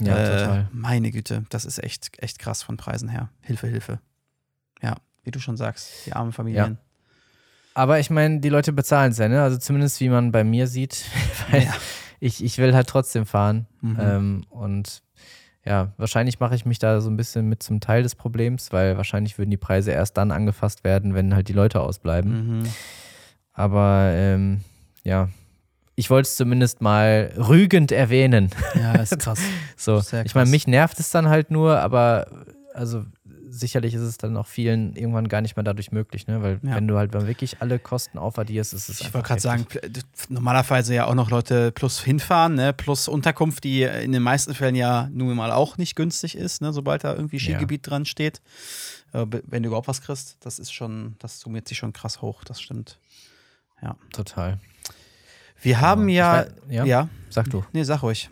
[0.00, 0.68] Ja, Äh, total.
[0.72, 3.28] Meine Güte, das ist echt, echt krass von Preisen her.
[3.42, 4.00] Hilfe, Hilfe.
[4.82, 6.78] Ja, wie du schon sagst, die armen Familien.
[7.80, 9.42] Aber ich meine, die Leute bezahlen es ja, ne?
[9.42, 11.04] Also zumindest wie man bei mir sieht.
[11.50, 11.72] Weil Ja.
[12.20, 13.66] ich, ich will halt trotzdem fahren.
[13.80, 13.96] Mhm.
[13.98, 15.02] Ähm, und
[15.64, 18.98] ja, wahrscheinlich mache ich mich da so ein bisschen mit zum Teil des Problems, weil
[18.98, 22.58] wahrscheinlich würden die Preise erst dann angefasst werden, wenn halt die Leute ausbleiben.
[22.60, 22.62] Mhm.
[23.54, 24.60] Aber ähm,
[25.02, 25.28] ja,
[25.96, 28.50] ich wollte es zumindest mal rügend erwähnen.
[28.74, 29.40] Ja, ist krass.
[29.76, 32.26] So, Sehr ich meine, mich nervt es dann halt nur, aber
[32.74, 33.04] also
[33.50, 36.42] sicherlich ist es dann auch vielen irgendwann gar nicht mehr dadurch möglich, ne?
[36.42, 36.76] Weil Ja.
[36.76, 39.66] wenn du halt wirklich alle Kosten aufwahrst, ist es Ich wollte gerade sagen,
[40.28, 44.74] normalerweise ja auch noch Leute plus hinfahren, ne, plus Unterkunft, die in den meisten Fällen
[44.76, 47.42] ja nun mal auch nicht günstig ist, ne, sobald da irgendwie Ja.
[47.56, 48.40] Skigebiet dran steht.
[49.12, 52.44] Äh, wenn du überhaupt was kriegst, das ist schon, das summiert sich schon krass hoch,
[52.44, 52.98] das stimmt.
[54.12, 54.58] total.
[55.62, 56.84] Wir haben Ich ja, weiß- ja?
[56.84, 57.64] ja, Sag du.
[57.72, 58.28] nee, sag ruhig.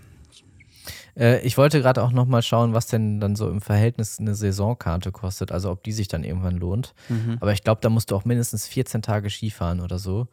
[1.18, 5.12] Äh, ich wollte gerade auch nochmal schauen, was denn dann so im Verhältnis eine Saisonkarte
[5.12, 6.94] kostet, also ob die sich dann irgendwann lohnt.
[7.08, 7.38] Mhm.
[7.40, 10.28] Aber ich glaube, da musst du auch mindestens 14 Tage Skifahren oder so.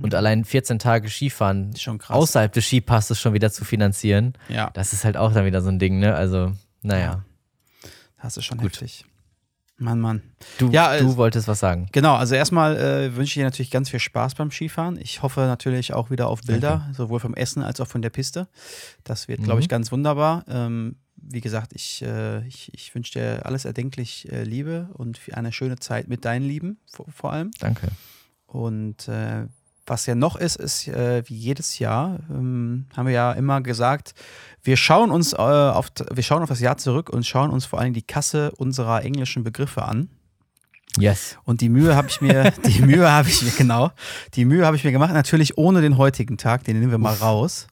[0.00, 1.74] Und allein 14 Tage Skifahren
[2.06, 5.70] außerhalb des Skipasses schon wieder zu finanzieren, Ja, das ist halt auch dann wieder so
[5.70, 6.14] ein Ding, ne?
[6.14, 7.24] Also, naja.
[8.22, 8.74] das ist schon Gut.
[8.74, 9.04] heftig.
[9.80, 10.22] Mann, Mann.
[10.58, 11.88] Du, Ja, äh, du wolltest was sagen.
[11.92, 14.98] Genau, also erstmal äh, wünsche ich dir natürlich ganz viel Spaß beim Skifahren.
[15.00, 18.48] Ich hoffe natürlich auch wieder auf Bilder, sowohl vom Essen als auch von der Piste.
[19.04, 19.70] Das wird, glaube ich, Mhm.
[19.70, 20.44] ganz wunderbar.
[20.48, 25.52] Ähm, wie gesagt, ich, äh, ich, ich wünsche dir alles erdenklich äh, Liebe und eine
[25.52, 27.50] schöne Zeit mit deinen Lieben vor, vor allem.
[27.60, 27.88] Danke.
[28.46, 29.46] Und äh,
[29.88, 34.14] was ja noch ist, ist äh, wie jedes Jahr, ähm, haben wir ja immer gesagt,
[34.62, 37.80] wir schauen uns äh, auf, wir schauen auf das Jahr zurück und schauen uns vor
[37.80, 40.08] allem die Kasse unserer englischen Begriffe an.
[40.98, 41.36] Yes.
[41.44, 43.90] Und die Mühe habe ich mir, die Mühe habe ich mir, genau,
[44.34, 47.14] die Mühe habe ich mir gemacht, natürlich ohne den heutigen Tag, den nehmen wir mal
[47.14, 47.66] raus.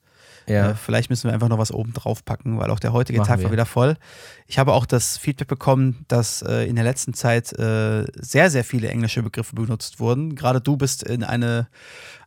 [0.48, 0.70] Ja.
[0.70, 3.28] Äh, vielleicht müssen wir einfach noch was oben drauf packen, weil auch der heutige Machen
[3.28, 3.52] Tag war wir.
[3.52, 3.96] wieder voll.
[4.46, 8.62] Ich habe auch das Feedback bekommen, dass äh, in der letzten Zeit äh, sehr, sehr
[8.62, 10.36] viele englische Begriffe benutzt wurden.
[10.36, 11.66] Gerade du bist in eine,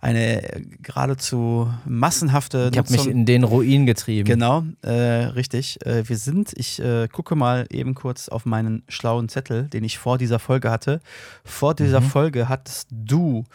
[0.02, 4.28] eine äh, geradezu massenhafte ich habe mich in den Ruin getrieben.
[4.28, 5.86] Genau, äh, richtig.
[5.86, 6.82] Äh, wir sind, ich
[7.14, 11.00] gucke mal eben kurz auf meinen schlauen Zettel, den ich vor dieser Folge hatte.
[11.46, 12.06] Vor dieser Mhm.
[12.06, 13.46] Folge hattest du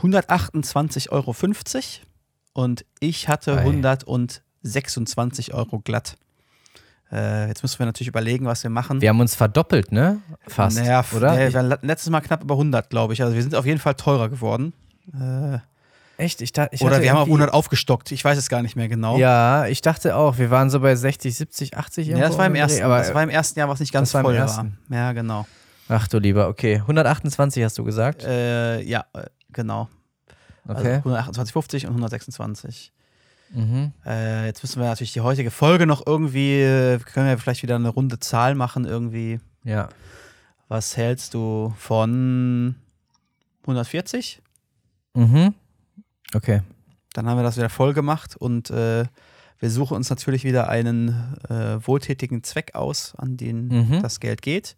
[0.00, 1.32] 128,50 Euro
[2.54, 3.60] und ich hatte Ei.
[4.64, 6.16] 126 Euro glatt.
[7.12, 9.00] Äh, jetzt müssen wir natürlich überlegen, was wir machen.
[9.00, 10.20] Wir haben uns verdoppelt, ne?
[10.48, 10.78] Fast.
[10.78, 11.32] naja, oder?
[11.34, 13.22] Nee, wir waren le- letztes Mal knapp über 100, glaube ich.
[13.22, 14.72] Also wir sind auf jeden Fall teurer geworden.
[15.12, 15.58] Äh,
[16.16, 16.40] Echt?
[16.40, 18.10] Ich dachte, ich Oder wir haben auf irgendwie- 100 aufgestockt.
[18.12, 19.18] Ich weiß es gar nicht mehr genau.
[19.18, 22.54] Ja, ich dachte auch, wir waren so bei 60, 70, 80 Ja, das war im
[22.54, 24.78] ersten, aber das war im ersten Jahr, was nicht ganz war voll ersten.
[24.88, 24.96] war.
[24.98, 25.46] Ja, genau.
[25.88, 26.76] ach du lieber, okay.
[26.76, 28.24] 128 hast du gesagt?
[28.24, 29.88] Äh, ja, äh, genau.
[30.66, 31.00] Okay.
[31.04, 32.92] Also 128,50 und 126.
[33.50, 33.92] mhm.
[34.06, 37.76] Äh, jetzt müssen wir natürlich die heutige Folge noch irgendwie, äh, können wir vielleicht wieder
[37.76, 39.40] eine runde Zahl machen irgendwie.
[39.64, 39.88] Ja.
[40.68, 42.74] Was hältst du von
[43.62, 44.40] 140?
[45.14, 45.54] Mhm.
[46.34, 46.62] Okay.
[47.12, 49.04] Dann haben wir das wieder voll gemacht und äh,
[49.60, 54.02] wir suchen uns natürlich wieder einen äh, wohltätigen Zweck aus, an den Mhm.
[54.02, 54.76] das Geld geht.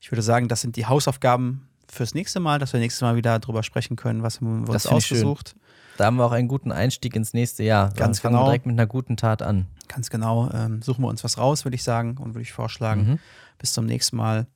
[0.00, 3.38] Ich würde sagen, das sind die Hausaufgaben fürs nächste Mal, dass wir nächstes Mal wieder
[3.38, 5.54] drüber sprechen können, was haben wir uns Das ausgesucht.
[5.96, 7.92] Da haben wir auch einen guten Einstieg ins nächste Jahr.
[7.94, 8.44] Ganz fangen genau.
[8.44, 9.66] Wir direkt mit einer guten Tat an.
[9.88, 10.50] Ganz genau.
[10.52, 13.08] Ähm, suchen wir uns was raus, würde ich sagen, und würde ich vorschlagen.
[13.08, 13.18] Mhm.
[13.58, 14.46] Bis zum nächsten Mal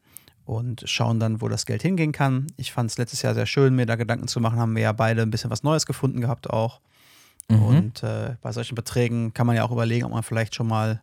[0.45, 2.49] und schauen dann, wo das Geld hingehen kann.
[2.57, 4.59] Ich fand es letztes Jahr sehr schön, mir da Gedanken zu machen.
[4.59, 6.81] Haben wir ja beide ein bisschen was Neues gefunden gehabt auch.
[7.49, 7.63] Mhm.
[7.63, 11.03] Und äh, bei solchen Beträgen kann man ja auch überlegen, ob man vielleicht schon mal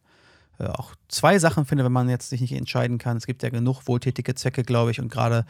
[0.59, 3.17] äh, auch zwei Sachen findet, wenn man jetzt sich nicht entscheiden kann.
[3.17, 4.99] Es gibt ja genug wohltätige Zwecke, glaube ich.
[4.99, 5.45] Und gerade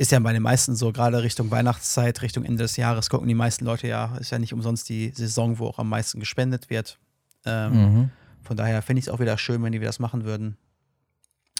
[0.00, 3.34] ist ja bei den meisten so, gerade Richtung Weihnachtszeit, Richtung Ende des Jahres, gucken die
[3.34, 6.98] meisten Leute ja, ist ja nicht umsonst die Saison, wo auch am meisten gespendet wird.
[7.44, 8.10] Ähm, Mhm.
[8.42, 10.56] Von daher finde ich es auch wieder schön, wenn die das machen würden.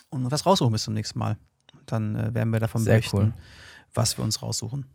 [0.08, 1.36] Und was raussuchen bis zum nächsten Mal.
[1.84, 3.32] Dann äh, werden wir davon Sehr berichten, cool.
[3.92, 4.86] was wir uns raussuchen.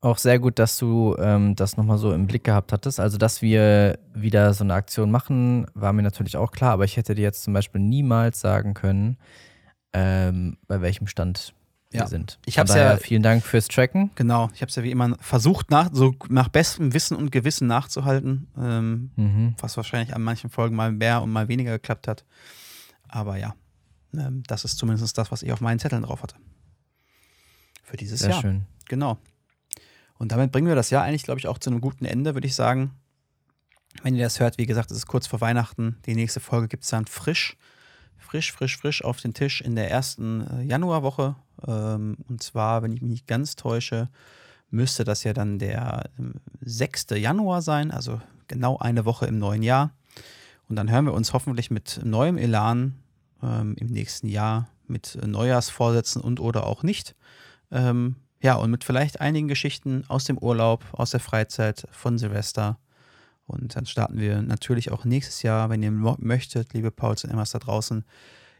[0.00, 3.00] Auch sehr gut, dass du ähm, das nochmal so im Blick gehabt hattest.
[3.00, 6.96] Also, dass wir wieder so eine Aktion machen, war mir natürlich auch klar, aber ich
[6.96, 9.18] hätte dir jetzt zum Beispiel niemals sagen können,
[9.92, 12.06] ähm, bei welchem Stand wir Ja.
[12.06, 12.38] sind.
[12.44, 14.10] Ich hab's ja- Vielen Dank fürs Tracken.
[14.14, 17.66] Genau, ich habe es ja wie immer versucht, nach, so nach bestem Wissen und Gewissen
[17.66, 19.54] nachzuhalten, ähm, Mhm.
[19.58, 22.24] was wahrscheinlich an manchen Folgen mal mehr und mal weniger geklappt hat.
[23.08, 23.54] Aber ja,
[24.12, 26.36] ähm, das ist zumindest das, was ich auf meinen Zetteln drauf hatte.
[27.82, 28.40] Für dieses Sehr Jahr.
[28.42, 28.66] schön.
[28.88, 29.16] Genau.
[30.18, 32.46] Und damit bringen wir das Jahr eigentlich, glaube ich, auch zu einem guten Ende, würde
[32.46, 32.90] ich sagen.
[34.02, 35.96] Wenn ihr das hört, wie gesagt, es ist kurz vor Weihnachten.
[36.04, 37.56] Die nächste Folge gibt es dann frisch,
[38.28, 41.34] frisch, frisch, frisch auf den Tisch in der ersten äh, Januarwoche.
[41.66, 44.08] Ähm, und zwar, wenn ich mich nicht ganz täusche,
[44.70, 47.06] müsste das ja dann der ähm, 6.
[47.16, 49.92] Januar sein, also genau eine Woche im neuen Jahr.
[50.68, 52.96] Und dann hören wir uns hoffentlich mit neuem Elan
[53.42, 57.14] ähm, im nächsten Jahr mit äh, Neujahrsvorsätzen und oder auch nicht.
[57.70, 62.78] Ähm, ja, und mit vielleicht einigen Geschichten aus dem Urlaub, aus der Freizeit, von Silvester.
[63.48, 67.50] Und dann starten wir natürlich auch nächstes Jahr, wenn ihr möchtet, liebe Pauls und Emmas
[67.50, 68.04] da draußen,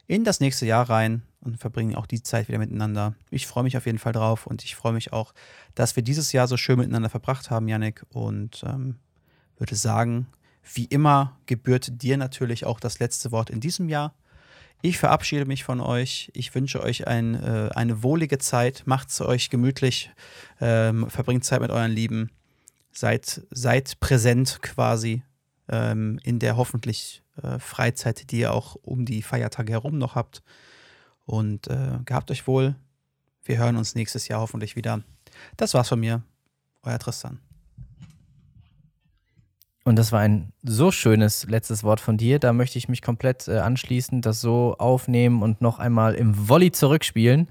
[0.07, 3.14] in das nächste Jahr rein und verbringen auch die Zeit wieder miteinander.
[3.30, 5.34] Ich freue mich auf jeden Fall drauf und ich freue mich auch,
[5.74, 8.05] dass wir dieses Jahr so schön miteinander verbracht haben, Yannick.
[8.09, 8.97] Und ähm,
[9.59, 10.26] würde sagen,
[10.74, 14.14] wie immer gebührt dir natürlich auch das letzte Wort in diesem Jahr.
[14.80, 16.30] Ich verabschiede mich von euch.
[16.34, 18.84] Ich wünsche euch ein, äh, eine wohlige Zeit.
[18.86, 20.11] Macht's euch gemütlich.
[20.61, 22.30] Ähm, verbringt Zeit mit euren Lieben.
[22.99, 25.22] Seid, seid präsent quasi
[25.68, 30.42] ähm, in der hoffentlich äh, Freizeit, die ihr auch um die Feiertage herum noch habt.
[31.24, 32.74] Und äh, gehabt euch wohl.
[33.44, 35.05] Wir hören uns nächstes Jahr hoffentlich wieder.
[35.57, 36.24] Das war's von mir.
[36.82, 37.38] Euer Tristan.
[39.84, 42.39] Und das war ein so schönes letztes Wort von dir.
[42.39, 46.71] Da möchte ich mich komplett äh, anschließen, das so aufnehmen und noch einmal im Volley
[46.71, 47.49] zurückspielen.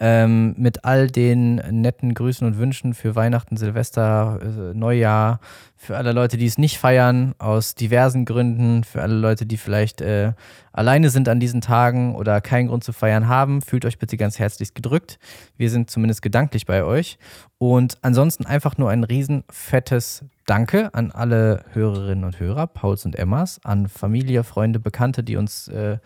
[0.00, 5.38] Ähm, mit all den netten Grüßen und Wünschen für Weihnachten, Silvester, äh, Neujahr,
[5.76, 10.00] für alle Leute, die es nicht feiern, aus diversen Gründen, für alle Leute, die vielleicht
[10.00, 10.32] äh,
[10.72, 14.38] alleine sind an diesen Tagen oder keinen Grund zu feiern haben, fühlt euch bitte ganz
[14.38, 15.18] herzlich gedrückt.
[15.56, 17.18] Wir sind zumindest gedanklich bei euch.
[17.58, 23.16] Und ansonsten einfach nur ein riesen fettes Danke an alle Hörerinnen und Hörer, Pauls und
[23.16, 25.98] Emmas, an Familie, Freunde, Bekannte, die uns äh,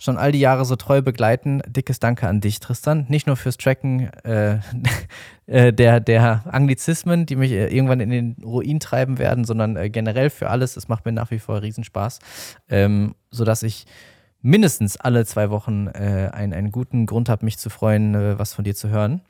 [0.00, 1.62] schon all die Jahre so treu begleiten.
[1.66, 3.04] Dickes Danke an dich, Tristan.
[3.08, 4.58] Nicht nur fürs Tracken äh,
[5.46, 9.90] äh, der, der Anglizismen, die mich äh, irgendwann in den Ruin treiben werden, sondern äh,
[9.90, 10.76] generell für alles.
[10.76, 12.18] Es macht mir nach wie vor Riesenspaß,
[12.70, 13.86] ähm, sodass ich
[14.42, 18.54] mindestens alle zwei Wochen äh, einen, einen guten Grund habe, mich zu freuen, äh, was
[18.54, 19.20] von dir zu hören.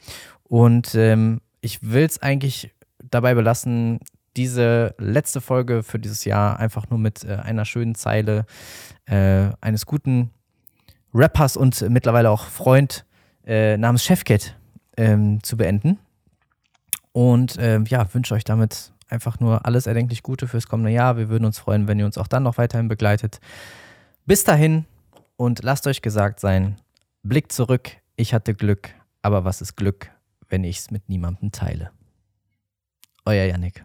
[0.45, 3.99] Und ähm, ich will es eigentlich dabei belassen,
[4.41, 8.47] diese letzte Folge für dieses Jahr einfach nur mit äh, einer schönen Zeile
[9.05, 10.31] äh, eines guten
[11.13, 13.05] Rappers und mittlerweile auch Freund
[13.45, 14.57] äh, namens Chefcat
[14.97, 15.99] ähm, zu beenden.
[17.13, 21.19] Und ähm, ja, wünsche euch damit einfach nur alles erdenklich Gute fürs kommende Jahr.
[21.19, 23.41] Wir würden uns freuen, wenn ihr uns auch dann noch weiterhin begleitet.
[24.25, 24.87] Bis dahin
[25.37, 26.77] und lasst euch gesagt sein,
[27.23, 28.89] blickt zurück, ich hatte Glück,
[29.21, 30.11] aber was ist Glück,
[30.49, 31.91] wenn ich es mit niemandem teile?
[33.27, 33.85] Euer Yannick.